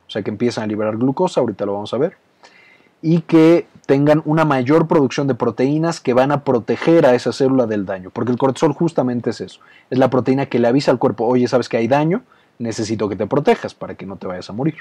o 0.09 0.11
sea 0.11 0.23
que 0.23 0.31
empiezan 0.31 0.65
a 0.65 0.67
liberar 0.67 0.97
glucosa, 0.97 1.41
ahorita 1.41 1.65
lo 1.65 1.75
vamos 1.75 1.95
a 1.95 1.99
ver, 1.99 2.17
y 3.03 3.21
que 3.21 3.69
tengan 3.87 4.23
una 4.25 4.45
mayor 4.45 4.89
producción 4.89 5.29
de 5.29 5.37
proteínas 5.37 6.01
que 6.01 6.13
van 6.13 6.33
a 6.33 6.43
proteger 6.43 7.07
a 7.07 7.15
esa 7.15 7.33
célula 7.33 7.67
del 7.67 7.87
daño, 7.87 8.11
porque 8.11 8.33
el 8.33 8.39
cortisol 8.39 8.73
justamente 8.73 9.31
es 9.31 9.41
eso, 9.41 9.61
es 9.91 9.99
la 9.99 10.11
proteína 10.11 10.47
que 10.47 10.59
le 10.59 10.67
avisa 10.67 10.91
al 10.91 10.99
cuerpo, 10.99 11.25
oye, 11.25 11.47
sabes 11.47 11.69
que 11.69 11.77
hay 11.77 11.87
daño, 11.87 12.23
necesito 12.59 13.09
que 13.09 13.15
te 13.15 13.29
protejas 13.29 13.75
para 13.75 13.95
que 13.95 14.07
no 14.07 14.17
te 14.17 14.27
vayas 14.27 14.51
a 14.51 14.53
morir. 14.53 14.75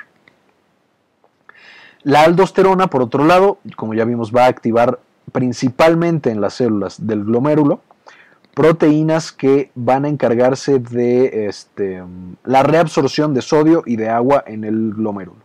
La 2.03 2.23
aldosterona, 2.23 2.87
por 2.87 3.01
otro 3.01 3.25
lado, 3.25 3.59
como 3.75 3.93
ya 3.93 4.05
vimos, 4.05 4.31
va 4.35 4.45
a 4.45 4.47
activar 4.47 4.99
principalmente 5.31 6.31
en 6.31 6.41
las 6.41 6.55
células 6.55 7.05
del 7.05 7.23
glomérulo 7.23 7.81
proteínas 8.53 9.31
que 9.31 9.71
van 9.75 10.05
a 10.05 10.09
encargarse 10.09 10.79
de 10.79 11.47
este, 11.47 12.03
la 12.43 12.63
reabsorción 12.63 13.33
de 13.33 13.41
sodio 13.41 13.83
y 13.85 13.95
de 13.95 14.09
agua 14.09 14.43
en 14.45 14.63
el 14.63 14.93
glomérulo. 14.93 15.39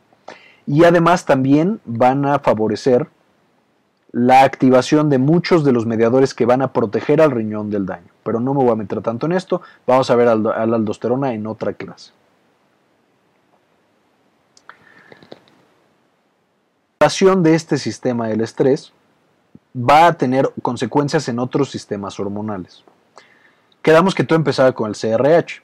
Y 0.66 0.84
además 0.84 1.24
también 1.24 1.80
van 1.84 2.26
a 2.26 2.40
favorecer 2.40 3.08
la 4.10 4.42
activación 4.42 5.08
de 5.10 5.18
muchos 5.18 5.64
de 5.64 5.72
los 5.72 5.86
mediadores 5.86 6.34
que 6.34 6.46
van 6.46 6.62
a 6.62 6.72
proteger 6.72 7.20
al 7.20 7.30
riñón 7.30 7.70
del 7.70 7.86
daño. 7.86 8.08
Pero 8.24 8.40
no 8.40 8.54
me 8.54 8.62
voy 8.62 8.72
a 8.72 8.76
meter 8.76 9.00
tanto 9.02 9.26
en 9.26 9.32
esto, 9.32 9.62
vamos 9.86 10.10
a 10.10 10.16
ver 10.16 10.28
a 10.28 10.34
la 10.34 10.76
aldosterona 10.76 11.32
en 11.32 11.46
otra 11.46 11.74
clase. 11.74 12.12
De 17.08 17.54
este 17.54 17.78
sistema 17.78 18.26
del 18.26 18.40
estrés 18.40 18.92
va 19.76 20.08
a 20.08 20.12
tener 20.14 20.50
consecuencias 20.60 21.28
en 21.28 21.38
otros 21.38 21.70
sistemas 21.70 22.18
hormonales. 22.18 22.82
Quedamos 23.80 24.14
que 24.14 24.24
todo 24.24 24.36
empezaba 24.36 24.72
con 24.72 24.88
el 24.90 24.96
CRH. 24.96 25.62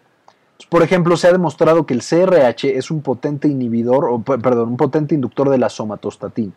Por 0.69 0.83
ejemplo, 0.85 1.17
se 1.17 1.27
ha 1.27 1.33
demostrado 1.33 1.85
que 1.85 1.95
el 1.95 2.03
CRH 2.03 2.77
es 2.77 2.93
un 2.93 3.03
potente 3.03 3.49
inhibidor, 3.49 4.05
o, 4.05 4.23
perdón, 4.23 4.69
un 4.69 4.77
potente 4.77 5.17
inductor 5.17 5.51
de 5.51 5.59
la 5.59 5.69
somatostatina. 5.69 6.53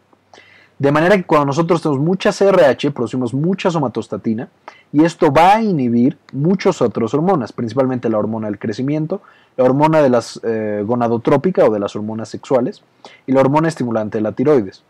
De 0.77 0.91
manera 0.91 1.15
que 1.15 1.23
cuando 1.23 1.45
nosotros 1.45 1.81
tenemos 1.81 2.03
mucha 2.03 2.31
CRH, 2.31 2.91
producimos 2.91 3.33
mucha 3.33 3.71
somatostatina 3.71 4.49
y 4.91 5.05
esto 5.05 5.31
va 5.31 5.55
a 5.55 5.61
inhibir 5.61 6.17
muchas 6.33 6.81
otras 6.81 7.13
hormonas, 7.13 7.53
principalmente 7.53 8.09
la 8.09 8.17
hormona 8.17 8.47
del 8.47 8.59
crecimiento, 8.59 9.21
la 9.55 9.63
hormona 9.63 10.01
de 10.01 10.09
las 10.09 10.39
eh, 10.43 10.83
gonadotrópica 10.85 11.65
o 11.65 11.71
de 11.71 11.79
las 11.79 11.95
hormonas 11.95 12.27
sexuales 12.27 12.81
y 13.25 13.31
la 13.31 13.39
hormona 13.39 13.69
estimulante 13.69 14.17
de 14.17 14.23
la 14.23 14.33
tiroides. 14.33 14.83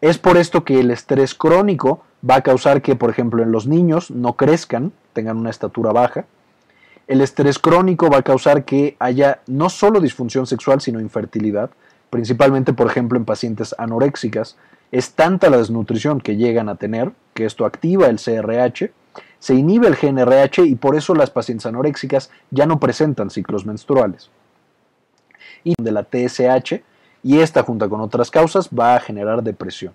Es 0.00 0.18
por 0.18 0.36
esto 0.36 0.64
que 0.64 0.80
el 0.80 0.90
estrés 0.90 1.34
crónico 1.34 2.02
va 2.28 2.36
a 2.36 2.42
causar 2.42 2.82
que, 2.82 2.96
por 2.96 3.08
ejemplo, 3.08 3.42
en 3.42 3.52
los 3.52 3.66
niños 3.66 4.10
no 4.10 4.34
crezcan, 4.34 4.92
tengan 5.12 5.36
una 5.36 5.50
estatura 5.50 5.92
baja. 5.92 6.26
El 7.06 7.20
estrés 7.20 7.58
crónico 7.58 8.10
va 8.10 8.18
a 8.18 8.22
causar 8.22 8.64
que 8.64 8.96
haya 8.98 9.40
no 9.46 9.70
solo 9.70 10.00
disfunción 10.00 10.46
sexual, 10.46 10.80
sino 10.80 11.00
infertilidad, 11.00 11.70
principalmente, 12.10 12.72
por 12.72 12.86
ejemplo, 12.86 13.18
en 13.18 13.24
pacientes 13.24 13.74
anoréxicas. 13.78 14.56
Es 14.92 15.12
tanta 15.14 15.50
la 15.50 15.58
desnutrición 15.58 16.20
que 16.20 16.36
llegan 16.36 16.68
a 16.68 16.76
tener 16.76 17.12
que 17.34 17.44
esto 17.44 17.64
activa 17.64 18.06
el 18.06 18.18
CRH 18.18 18.92
se 19.44 19.54
inhibe 19.54 19.88
el 19.88 19.96
GNRH 19.96 20.64
y 20.64 20.74
por 20.74 20.96
eso 20.96 21.14
las 21.14 21.30
pacientes 21.30 21.66
anoréxicas 21.66 22.30
ya 22.50 22.64
no 22.64 22.80
presentan 22.80 23.28
ciclos 23.28 23.66
menstruales. 23.66 24.30
Y 25.62 25.74
de 25.78 25.92
la 25.92 26.04
TSH, 26.04 26.82
y 27.22 27.40
esta 27.40 27.62
junto 27.62 27.90
con 27.90 28.00
otras 28.00 28.30
causas 28.30 28.70
va 28.70 28.94
a 28.94 29.00
generar 29.00 29.42
depresión. 29.42 29.92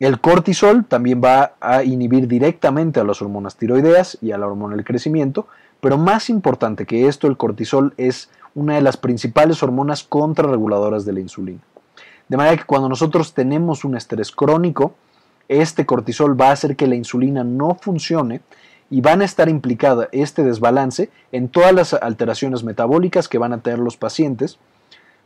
El 0.00 0.20
cortisol 0.20 0.84
también 0.84 1.22
va 1.22 1.54
a 1.60 1.84
inhibir 1.84 2.26
directamente 2.26 2.98
a 2.98 3.04
las 3.04 3.22
hormonas 3.22 3.56
tiroideas 3.56 4.18
y 4.20 4.32
a 4.32 4.38
la 4.38 4.48
hormona 4.48 4.74
del 4.74 4.84
crecimiento, 4.84 5.46
pero 5.80 5.98
más 5.98 6.30
importante 6.30 6.84
que 6.84 7.06
esto, 7.06 7.28
el 7.28 7.36
cortisol 7.36 7.94
es 7.96 8.28
una 8.54 8.74
de 8.74 8.82
las 8.82 8.96
principales 8.96 9.62
hormonas 9.62 10.04
contrarreguladoras 10.04 11.04
de 11.04 11.12
la 11.12 11.20
insulina. 11.20 11.60
De 12.28 12.36
manera 12.36 12.56
que 12.56 12.64
cuando 12.64 12.88
nosotros 12.88 13.34
tenemos 13.34 13.84
un 13.84 13.96
estrés 13.96 14.30
crónico, 14.30 14.94
este 15.48 15.84
cortisol 15.84 16.40
va 16.40 16.48
a 16.48 16.52
hacer 16.52 16.76
que 16.76 16.86
la 16.86 16.94
insulina 16.94 17.44
no 17.44 17.74
funcione 17.74 18.40
y 18.90 19.00
van 19.00 19.22
a 19.22 19.24
estar 19.24 19.48
implicada 19.48 20.08
este 20.12 20.42
desbalance 20.42 21.10
en 21.32 21.48
todas 21.48 21.72
las 21.72 21.94
alteraciones 21.94 22.64
metabólicas 22.64 23.28
que 23.28 23.38
van 23.38 23.52
a 23.52 23.58
tener 23.58 23.78
los 23.78 23.96
pacientes 23.96 24.58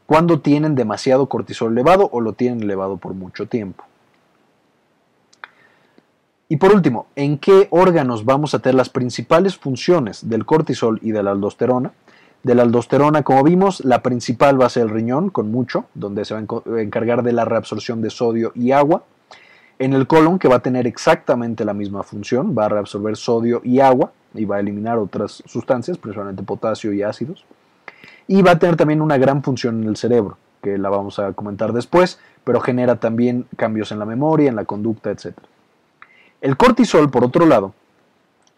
cuando 0.07 0.41
tienen 0.41 0.75
demasiado 0.75 1.29
cortisol 1.29 1.73
elevado 1.73 2.09
o 2.13 2.21
lo 2.21 2.33
tienen 2.33 2.63
elevado 2.63 2.97
por 2.97 3.15
mucho 3.15 3.47
tiempo. 3.47 3.85
Y 6.49 6.57
por 6.57 6.73
último, 6.73 7.07
¿en 7.15 7.37
qué 7.37 7.69
órganos 7.71 8.25
vamos 8.25 8.55
a 8.55 8.61
tener 8.61 8.75
las 8.75 8.89
principales 8.89 9.59
funciones 9.59 10.31
del 10.31 10.47
cortisol 10.47 10.99
y 11.03 11.13
de 11.13 11.23
la 11.23 11.33
aldosterona? 11.33 11.93
De 12.49 12.55
la 12.55 12.63
aldosterona, 12.63 13.25
como 13.25 13.45
vimos, 13.45 13.85
la 13.85 14.03
principal 14.03 14.59
va 14.59 14.65
a 14.65 14.71
ser 14.71 14.85
el 14.85 14.89
riñón, 14.89 15.29
con 15.29 15.51
mucho, 15.51 15.85
donde 15.93 16.25
se 16.25 16.33
va 16.33 16.41
a 16.41 16.81
encargar 16.81 17.23
de 17.23 17.35
la 17.35 17.45
reabsorción 17.45 18.01
de 18.01 18.09
sodio 18.09 18.53
y 18.55 18.73
agua. 18.73 19.03
En 19.79 19.93
el 19.93 20.07
colon, 20.07 20.39
que 20.39 20.49
va 20.49 20.57
a 20.57 20.61
tener 20.61 20.87
exactamente 20.87 21.67
la 21.67 21.75
misma 21.75 22.03
función, 22.05 22.57
va 22.57 22.65
a 22.65 22.69
reabsorber 22.71 23.19
sodio 23.19 23.61
y 23.65 23.81
agua 23.81 24.13
y 24.33 24.47
va 24.47 24.57
a 24.57 24.61
eliminar 24.61 24.97
otras 24.97 25.43
sustancias, 25.45 25.99
principalmente 25.99 26.43
potasio 26.43 26.91
y 26.95 27.03
ácidos. 27.03 27.45
Y 28.27 28.41
va 28.41 28.53
a 28.53 28.59
tener 28.59 28.77
también 28.77 29.03
una 29.03 29.19
gran 29.19 29.43
función 29.43 29.83
en 29.83 29.89
el 29.91 29.99
cerebro, 29.99 30.39
que 30.63 30.79
la 30.79 30.89
vamos 30.89 31.19
a 31.19 31.35
comentar 31.35 31.75
después, 31.75 32.19
pero 32.45 32.61
genera 32.61 32.97
también 32.97 33.45
cambios 33.59 33.93
en 33.93 33.99
la 33.99 34.07
memoria, 34.07 34.49
en 34.49 34.57
la 34.57 34.65
conducta, 34.65 35.11
etc. 35.11 35.37
El 36.41 36.57
cortisol, 36.57 37.11
por 37.11 37.25
otro 37.25 37.45
lado, 37.45 37.75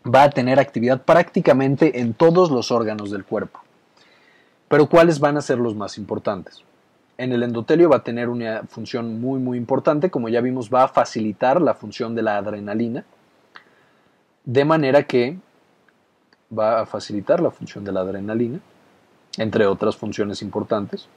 va 0.06 0.22
a 0.22 0.30
tener 0.30 0.60
actividad 0.60 1.02
prácticamente 1.02 1.98
en 1.98 2.14
todos 2.14 2.52
los 2.52 2.70
órganos 2.70 3.10
del 3.10 3.24
cuerpo. 3.24 3.58
Pero 4.70 4.88
¿cuáles 4.88 5.18
van 5.18 5.36
a 5.36 5.40
ser 5.40 5.58
los 5.58 5.74
más 5.74 5.98
importantes? 5.98 6.62
En 7.18 7.32
el 7.32 7.42
endotelio 7.42 7.90
va 7.90 7.96
a 7.96 8.04
tener 8.04 8.28
una 8.28 8.62
función 8.68 9.20
muy 9.20 9.40
muy 9.40 9.58
importante, 9.58 10.12
como 10.12 10.28
ya 10.28 10.40
vimos, 10.40 10.70
va 10.72 10.84
a 10.84 10.88
facilitar 10.88 11.60
la 11.60 11.74
función 11.74 12.14
de 12.14 12.22
la 12.22 12.36
adrenalina, 12.36 13.04
de 14.44 14.64
manera 14.64 15.02
que 15.02 15.36
va 16.56 16.82
a 16.82 16.86
facilitar 16.86 17.40
la 17.40 17.50
función 17.50 17.82
de 17.82 17.90
la 17.90 18.02
adrenalina, 18.02 18.60
entre 19.38 19.66
otras 19.66 19.96
funciones 19.96 20.40
importantes. 20.40 21.08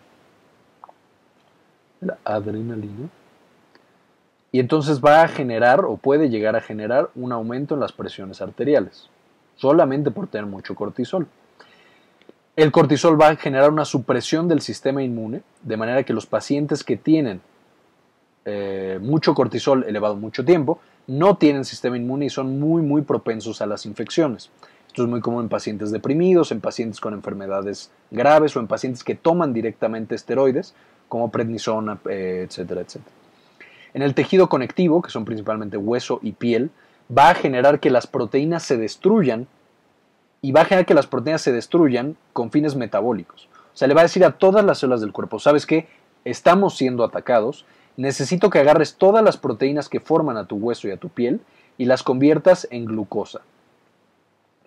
La 2.01 2.17
adrenalina 2.25 3.07
y 4.51 4.59
entonces 4.59 4.99
va 4.99 5.21
a 5.21 5.27
generar 5.27 5.85
o 5.85 5.97
puede 5.97 6.29
llegar 6.29 6.55
a 6.55 6.61
generar 6.61 7.11
un 7.13 7.31
aumento 7.31 7.75
en 7.75 7.81
las 7.81 7.91
presiones 7.91 8.41
arteriales, 8.41 9.09
solamente 9.57 10.09
por 10.09 10.25
tener 10.25 10.47
mucho 10.47 10.73
cortisol. 10.73 11.27
El 12.55 12.71
cortisol 12.71 13.19
va 13.19 13.29
a 13.29 13.35
generar 13.35 13.71
una 13.71 13.83
supresión 13.83 14.47
del 14.47 14.61
sistema 14.61 15.01
inmune, 15.01 15.41
de 15.63 15.77
manera 15.77 16.03
que 16.03 16.13
los 16.13 16.27
pacientes 16.27 16.83
que 16.83 16.97
tienen 16.97 17.41
eh, 18.45 18.99
mucho 19.01 19.33
cortisol 19.33 19.85
elevado 19.87 20.15
mucho 20.15 20.45
tiempo 20.45 20.79
no 21.07 21.37
tienen 21.37 21.65
sistema 21.65 21.97
inmune 21.97 22.25
y 22.25 22.29
son 22.29 22.59
muy 22.59 22.81
muy 22.81 23.01
propensos 23.01 23.61
a 23.61 23.65
las 23.65 23.85
infecciones. 23.87 24.51
Esto 24.85 25.03
es 25.03 25.09
muy 25.09 25.21
común 25.21 25.43
en 25.43 25.49
pacientes 25.49 25.91
deprimidos, 25.91 26.51
en 26.51 26.61
pacientes 26.61 26.99
con 26.99 27.15
enfermedades 27.15 27.89
graves 28.11 28.55
o 28.55 28.59
en 28.59 28.67
pacientes 28.67 29.03
que 29.03 29.15
toman 29.15 29.51
directamente 29.51 30.13
esteroides 30.13 30.75
como 31.09 31.31
prednisona, 31.31 31.97
eh, 32.07 32.45
etcétera, 32.47 32.81
etcétera. 32.81 33.15
En 33.95 34.03
el 34.03 34.13
tejido 34.13 34.49
conectivo, 34.49 35.01
que 35.01 35.09
son 35.09 35.25
principalmente 35.25 35.77
hueso 35.77 36.19
y 36.21 36.33
piel, 36.33 36.69
va 37.15 37.29
a 37.31 37.35
generar 37.35 37.79
que 37.79 37.89
las 37.89 38.05
proteínas 38.05 38.61
se 38.61 38.77
destruyan 38.77 39.47
y 40.43 40.51
va 40.51 40.61
a 40.61 40.65
generar 40.65 40.85
que 40.85 40.93
las 40.93 41.07
proteínas 41.07 41.41
se 41.41 41.53
destruyan 41.53 42.17
con 42.33 42.51
fines 42.51 42.75
metabólicos. 42.75 43.47
O 43.73 43.77
sea, 43.77 43.87
le 43.87 43.93
va 43.93 44.01
a 44.01 44.03
decir 44.03 44.25
a 44.25 44.33
todas 44.33 44.63
las 44.63 44.77
células 44.77 44.99
del 44.99 45.13
cuerpo, 45.13 45.39
¿sabes 45.39 45.65
qué? 45.65 45.87
Estamos 46.25 46.75
siendo 46.75 47.05
atacados, 47.05 47.65
necesito 47.95 48.49
que 48.49 48.59
agarres 48.59 48.95
todas 48.95 49.23
las 49.23 49.37
proteínas 49.37 49.87
que 49.87 50.01
forman 50.01 50.35
a 50.35 50.45
tu 50.45 50.57
hueso 50.57 50.89
y 50.89 50.91
a 50.91 50.97
tu 50.97 51.07
piel 51.07 51.39
y 51.77 51.85
las 51.85 52.03
conviertas 52.03 52.67
en 52.71 52.83
glucosa. 52.83 53.39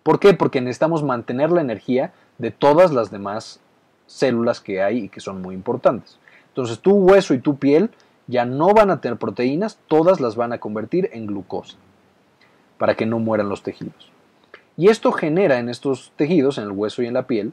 ¿Por 0.02 0.18
qué? 0.18 0.32
Porque 0.32 0.62
necesitamos 0.62 1.04
mantener 1.04 1.52
la 1.52 1.60
energía 1.60 2.14
de 2.38 2.50
todas 2.50 2.90
las 2.90 3.10
demás 3.10 3.60
células 4.06 4.62
que 4.62 4.82
hay 4.82 5.04
y 5.04 5.08
que 5.10 5.20
son 5.20 5.42
muy 5.42 5.54
importantes. 5.54 6.18
Entonces 6.48 6.80
tu 6.80 6.92
hueso 6.92 7.34
y 7.34 7.38
tu 7.38 7.58
piel 7.58 7.90
ya 8.28 8.46
no 8.46 8.68
van 8.68 8.90
a 8.90 9.02
tener 9.02 9.18
proteínas, 9.18 9.78
todas 9.88 10.20
las 10.20 10.36
van 10.36 10.54
a 10.54 10.58
convertir 10.58 11.10
en 11.12 11.26
glucosa 11.26 11.76
para 12.78 12.94
que 12.94 13.04
no 13.04 13.18
mueran 13.18 13.50
los 13.50 13.62
tejidos. 13.62 14.15
Y 14.76 14.88
esto 14.88 15.12
genera 15.12 15.58
en 15.58 15.68
estos 15.68 16.12
tejidos, 16.16 16.58
en 16.58 16.64
el 16.64 16.72
hueso 16.72 17.02
y 17.02 17.06
en 17.06 17.14
la 17.14 17.26
piel, 17.26 17.52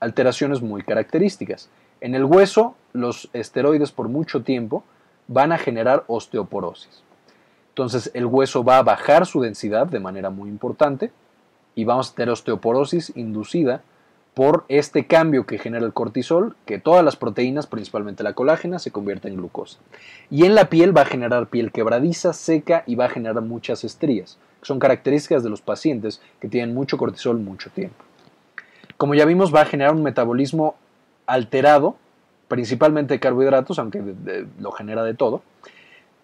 alteraciones 0.00 0.62
muy 0.62 0.82
características. 0.82 1.68
En 2.00 2.14
el 2.14 2.24
hueso, 2.24 2.74
los 2.92 3.28
esteroides 3.32 3.92
por 3.92 4.08
mucho 4.08 4.42
tiempo 4.42 4.82
van 5.28 5.52
a 5.52 5.58
generar 5.58 6.04
osteoporosis. 6.06 7.02
Entonces 7.68 8.10
el 8.14 8.26
hueso 8.26 8.64
va 8.64 8.78
a 8.78 8.82
bajar 8.82 9.26
su 9.26 9.40
densidad 9.40 9.86
de 9.86 10.00
manera 10.00 10.30
muy 10.30 10.48
importante 10.48 11.12
y 11.74 11.84
vamos 11.84 12.10
a 12.10 12.14
tener 12.14 12.30
osteoporosis 12.30 13.12
inducida 13.16 13.82
por 14.34 14.64
este 14.68 15.06
cambio 15.06 15.44
que 15.44 15.58
genera 15.58 15.84
el 15.84 15.92
cortisol, 15.92 16.56
que 16.64 16.78
todas 16.78 17.04
las 17.04 17.16
proteínas, 17.16 17.66
principalmente 17.66 18.22
la 18.22 18.32
colágena, 18.32 18.78
se 18.78 18.90
convierte 18.90 19.28
en 19.28 19.36
glucosa. 19.36 19.78
Y 20.30 20.46
en 20.46 20.54
la 20.54 20.68
piel 20.68 20.96
va 20.96 21.02
a 21.02 21.06
generar 21.06 21.48
piel 21.48 21.72
quebradiza, 21.72 22.32
seca 22.32 22.84
y 22.86 22.94
va 22.94 23.06
a 23.06 23.10
generar 23.10 23.42
muchas 23.42 23.84
estrías, 23.84 24.38
son 24.62 24.78
características 24.78 25.42
de 25.42 25.50
los 25.50 25.60
pacientes 25.60 26.20
que 26.40 26.48
tienen 26.48 26.74
mucho 26.74 26.98
cortisol 26.98 27.38
mucho 27.38 27.70
tiempo. 27.70 28.04
Como 28.96 29.14
ya 29.14 29.24
vimos, 29.24 29.54
va 29.54 29.62
a 29.62 29.66
generar 29.66 29.94
un 29.94 30.02
metabolismo 30.02 30.74
alterado, 31.26 31.96
principalmente 32.48 33.14
de 33.14 33.20
carbohidratos, 33.20 33.78
aunque 33.78 34.02
lo 34.58 34.72
genera 34.72 35.04
de 35.04 35.14
todo, 35.14 35.42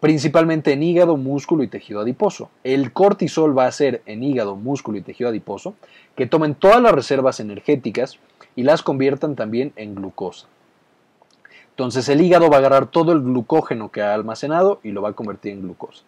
principalmente 0.00 0.72
en 0.72 0.82
hígado, 0.82 1.16
músculo 1.16 1.62
y 1.62 1.68
tejido 1.68 2.00
adiposo. 2.00 2.50
El 2.64 2.92
cortisol 2.92 3.56
va 3.56 3.66
a 3.66 3.72
ser 3.72 4.02
en 4.06 4.22
hígado, 4.22 4.56
músculo 4.56 4.98
y 4.98 5.02
tejido 5.02 5.30
adiposo 5.30 5.74
que 6.16 6.26
tomen 6.26 6.54
todas 6.54 6.82
las 6.82 6.92
reservas 6.92 7.40
energéticas 7.40 8.18
y 8.56 8.62
las 8.62 8.82
conviertan 8.82 9.36
también 9.36 9.72
en 9.76 9.94
glucosa. 9.94 10.46
Entonces 11.70 12.08
el 12.08 12.20
hígado 12.20 12.48
va 12.50 12.56
a 12.56 12.60
agarrar 12.60 12.86
todo 12.86 13.12
el 13.12 13.20
glucógeno 13.20 13.90
que 13.90 14.02
ha 14.02 14.14
almacenado 14.14 14.80
y 14.82 14.92
lo 14.92 15.02
va 15.02 15.10
a 15.10 15.12
convertir 15.12 15.52
en 15.52 15.62
glucosa. 15.62 16.04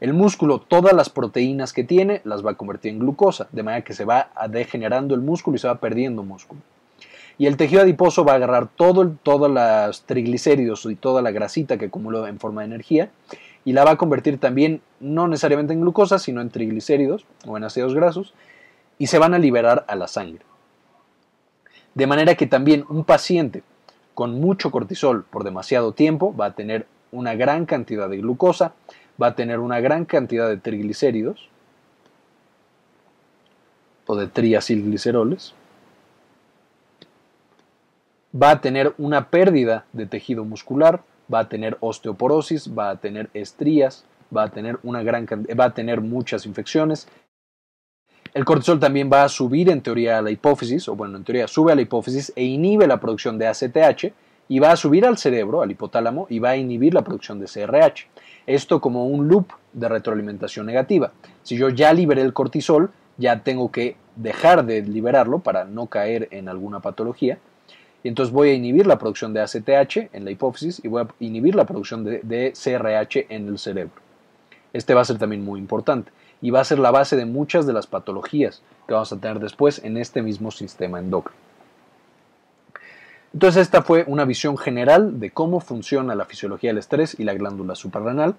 El 0.00 0.14
músculo, 0.14 0.60
todas 0.60 0.94
las 0.94 1.10
proteínas 1.10 1.74
que 1.74 1.84
tiene, 1.84 2.22
las 2.24 2.44
va 2.44 2.52
a 2.52 2.54
convertir 2.54 2.92
en 2.92 3.00
glucosa, 3.00 3.48
de 3.52 3.62
manera 3.62 3.84
que 3.84 3.92
se 3.92 4.06
va 4.06 4.30
degenerando 4.48 5.14
el 5.14 5.20
músculo 5.20 5.56
y 5.56 5.58
se 5.58 5.68
va 5.68 5.74
perdiendo 5.74 6.22
músculo. 6.22 6.62
Y 7.36 7.46
el 7.46 7.58
tejido 7.58 7.82
adiposo 7.82 8.24
va 8.24 8.32
a 8.32 8.36
agarrar 8.36 8.68
todo, 8.68 9.10
todos 9.22 9.50
los 9.50 10.02
triglicéridos 10.02 10.86
y 10.86 10.94
toda 10.94 11.20
la 11.22 11.30
grasita 11.30 11.76
que 11.76 11.86
acumuló 11.86 12.26
en 12.26 12.38
forma 12.38 12.62
de 12.62 12.66
energía 12.66 13.10
y 13.64 13.72
la 13.72 13.84
va 13.84 13.92
a 13.92 13.96
convertir 13.96 14.38
también 14.38 14.80
no 15.00 15.28
necesariamente 15.28 15.72
en 15.72 15.80
glucosa, 15.80 16.18
sino 16.18 16.40
en 16.40 16.50
triglicéridos 16.50 17.26
o 17.46 17.56
en 17.56 17.64
ácidos 17.64 17.94
grasos 17.94 18.34
y 18.98 19.06
se 19.06 19.18
van 19.18 19.34
a 19.34 19.38
liberar 19.38 19.84
a 19.88 19.96
la 19.96 20.06
sangre. 20.06 20.44
De 21.94 22.06
manera 22.06 22.34
que 22.34 22.46
también 22.46 22.84
un 22.88 23.04
paciente 23.04 23.62
con 24.14 24.40
mucho 24.40 24.70
cortisol 24.70 25.24
por 25.24 25.44
demasiado 25.44 25.92
tiempo 25.92 26.34
va 26.34 26.46
a 26.46 26.54
tener 26.54 26.86
una 27.12 27.34
gran 27.34 27.66
cantidad 27.66 28.08
de 28.08 28.18
glucosa, 28.18 28.74
va 29.20 29.28
a 29.28 29.34
tener 29.34 29.58
una 29.58 29.80
gran 29.80 30.04
cantidad 30.04 30.48
de 30.48 30.56
triglicéridos 30.56 31.48
o 34.06 34.16
de 34.16 34.26
triacilgliceroles, 34.26 35.54
va 38.34 38.50
a 38.50 38.60
tener 38.60 38.94
una 38.98 39.30
pérdida 39.30 39.84
de 39.92 40.06
tejido 40.06 40.44
muscular, 40.44 41.02
va 41.32 41.40
a 41.40 41.48
tener 41.48 41.76
osteoporosis, 41.80 42.76
va 42.76 42.90
a 42.90 42.96
tener 42.96 43.30
estrías, 43.34 44.04
va 44.34 44.44
a 44.44 44.48
tener, 44.50 44.78
una 44.82 45.02
gran, 45.02 45.26
va 45.58 45.64
a 45.64 45.74
tener 45.74 46.00
muchas 46.00 46.46
infecciones. 46.46 47.08
El 48.32 48.44
cortisol 48.44 48.78
también 48.78 49.10
va 49.12 49.24
a 49.24 49.28
subir 49.28 49.70
en 49.70 49.80
teoría 49.80 50.18
a 50.18 50.22
la 50.22 50.30
hipófisis, 50.30 50.88
o 50.88 50.94
bueno, 50.94 51.16
en 51.16 51.24
teoría 51.24 51.48
sube 51.48 51.72
a 51.72 51.74
la 51.74 51.82
hipófisis 51.82 52.32
e 52.36 52.44
inhibe 52.44 52.86
la 52.86 53.00
producción 53.00 53.38
de 53.38 53.48
ACTH 53.48 54.12
y 54.48 54.58
va 54.58 54.72
a 54.72 54.76
subir 54.76 55.04
al 55.04 55.18
cerebro, 55.18 55.62
al 55.62 55.70
hipotálamo, 55.70 56.26
y 56.30 56.38
va 56.38 56.50
a 56.50 56.56
inhibir 56.56 56.94
la 56.94 57.02
producción 57.02 57.40
de 57.40 57.46
CRH. 57.46 58.06
Esto 58.50 58.80
como 58.80 59.06
un 59.06 59.28
loop 59.28 59.52
de 59.72 59.88
retroalimentación 59.88 60.66
negativa. 60.66 61.12
Si 61.44 61.56
yo 61.56 61.68
ya 61.68 61.92
liberé 61.92 62.22
el 62.22 62.32
cortisol, 62.32 62.90
ya 63.16 63.44
tengo 63.44 63.70
que 63.70 63.94
dejar 64.16 64.66
de 64.66 64.82
liberarlo 64.82 65.38
para 65.38 65.64
no 65.64 65.86
caer 65.86 66.26
en 66.32 66.48
alguna 66.48 66.80
patología 66.80 67.38
y 68.02 68.08
entonces 68.08 68.32
voy 68.32 68.48
a 68.48 68.54
inhibir 68.54 68.88
la 68.88 68.98
producción 68.98 69.32
de 69.32 69.40
ACTH 69.42 70.12
en 70.12 70.24
la 70.24 70.32
hipófisis 70.32 70.84
y 70.84 70.88
voy 70.88 71.02
a 71.02 71.08
inhibir 71.20 71.54
la 71.54 71.64
producción 71.64 72.02
de, 72.02 72.52
CRH 72.52 73.26
en 73.28 73.46
el 73.46 73.56
cerebro. 73.56 73.94
Este 74.72 74.94
va 74.94 75.02
a 75.02 75.04
ser 75.04 75.18
también 75.18 75.44
muy 75.44 75.60
importante 75.60 76.10
y 76.42 76.50
va 76.50 76.60
a 76.60 76.64
ser 76.64 76.80
la 76.80 76.90
base 76.90 77.14
de 77.14 77.26
muchas 77.26 77.68
de 77.68 77.72
las 77.72 77.86
patologías 77.86 78.62
que 78.88 78.94
vamos 78.94 79.12
a 79.12 79.20
tener 79.20 79.38
después 79.38 79.80
en 79.84 79.96
este 79.96 80.22
mismo 80.22 80.50
sistema 80.50 80.98
endocrino. 80.98 81.49
Entonces 83.32 83.62
esta 83.62 83.82
fue 83.82 84.04
una 84.08 84.24
visión 84.24 84.58
general 84.58 85.20
de 85.20 85.30
cómo 85.30 85.60
funciona 85.60 86.14
la 86.14 86.24
fisiología 86.24 86.70
del 86.70 86.78
estrés 86.78 87.18
y 87.18 87.24
la 87.24 87.34
glándula 87.34 87.74
suprarrenal. 87.74 88.34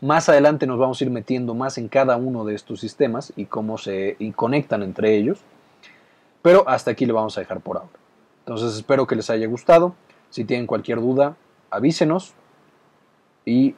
Más 0.00 0.28
adelante 0.28 0.66
nos 0.66 0.78
vamos 0.80 1.00
a 1.00 1.04
ir 1.04 1.10
metiendo 1.10 1.54
más 1.54 1.78
en 1.78 1.88
cada 1.88 2.16
uno 2.16 2.44
de 2.44 2.56
estos 2.56 2.80
sistemas 2.80 3.32
y 3.36 3.44
cómo 3.44 3.78
se 3.78 4.16
conectan 4.34 4.82
entre 4.82 5.16
ellos. 5.16 5.38
Pero 6.42 6.68
hasta 6.68 6.90
aquí 6.90 7.06
le 7.06 7.12
vamos 7.12 7.38
a 7.38 7.40
dejar 7.40 7.60
por 7.60 7.76
ahora. 7.76 7.90
Entonces 8.40 8.74
espero 8.74 9.06
que 9.06 9.14
les 9.14 9.30
haya 9.30 9.46
gustado. 9.46 9.94
Si 10.30 10.44
tienen 10.44 10.66
cualquier 10.66 11.00
duda, 11.00 11.36
avísenos 11.70 12.32
y 13.44 13.76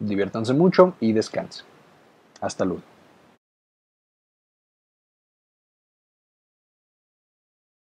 diviértanse 0.00 0.54
mucho 0.54 0.94
y 0.98 1.12
descansen. 1.12 1.64
Hasta 2.40 2.64
luego. 2.64 2.89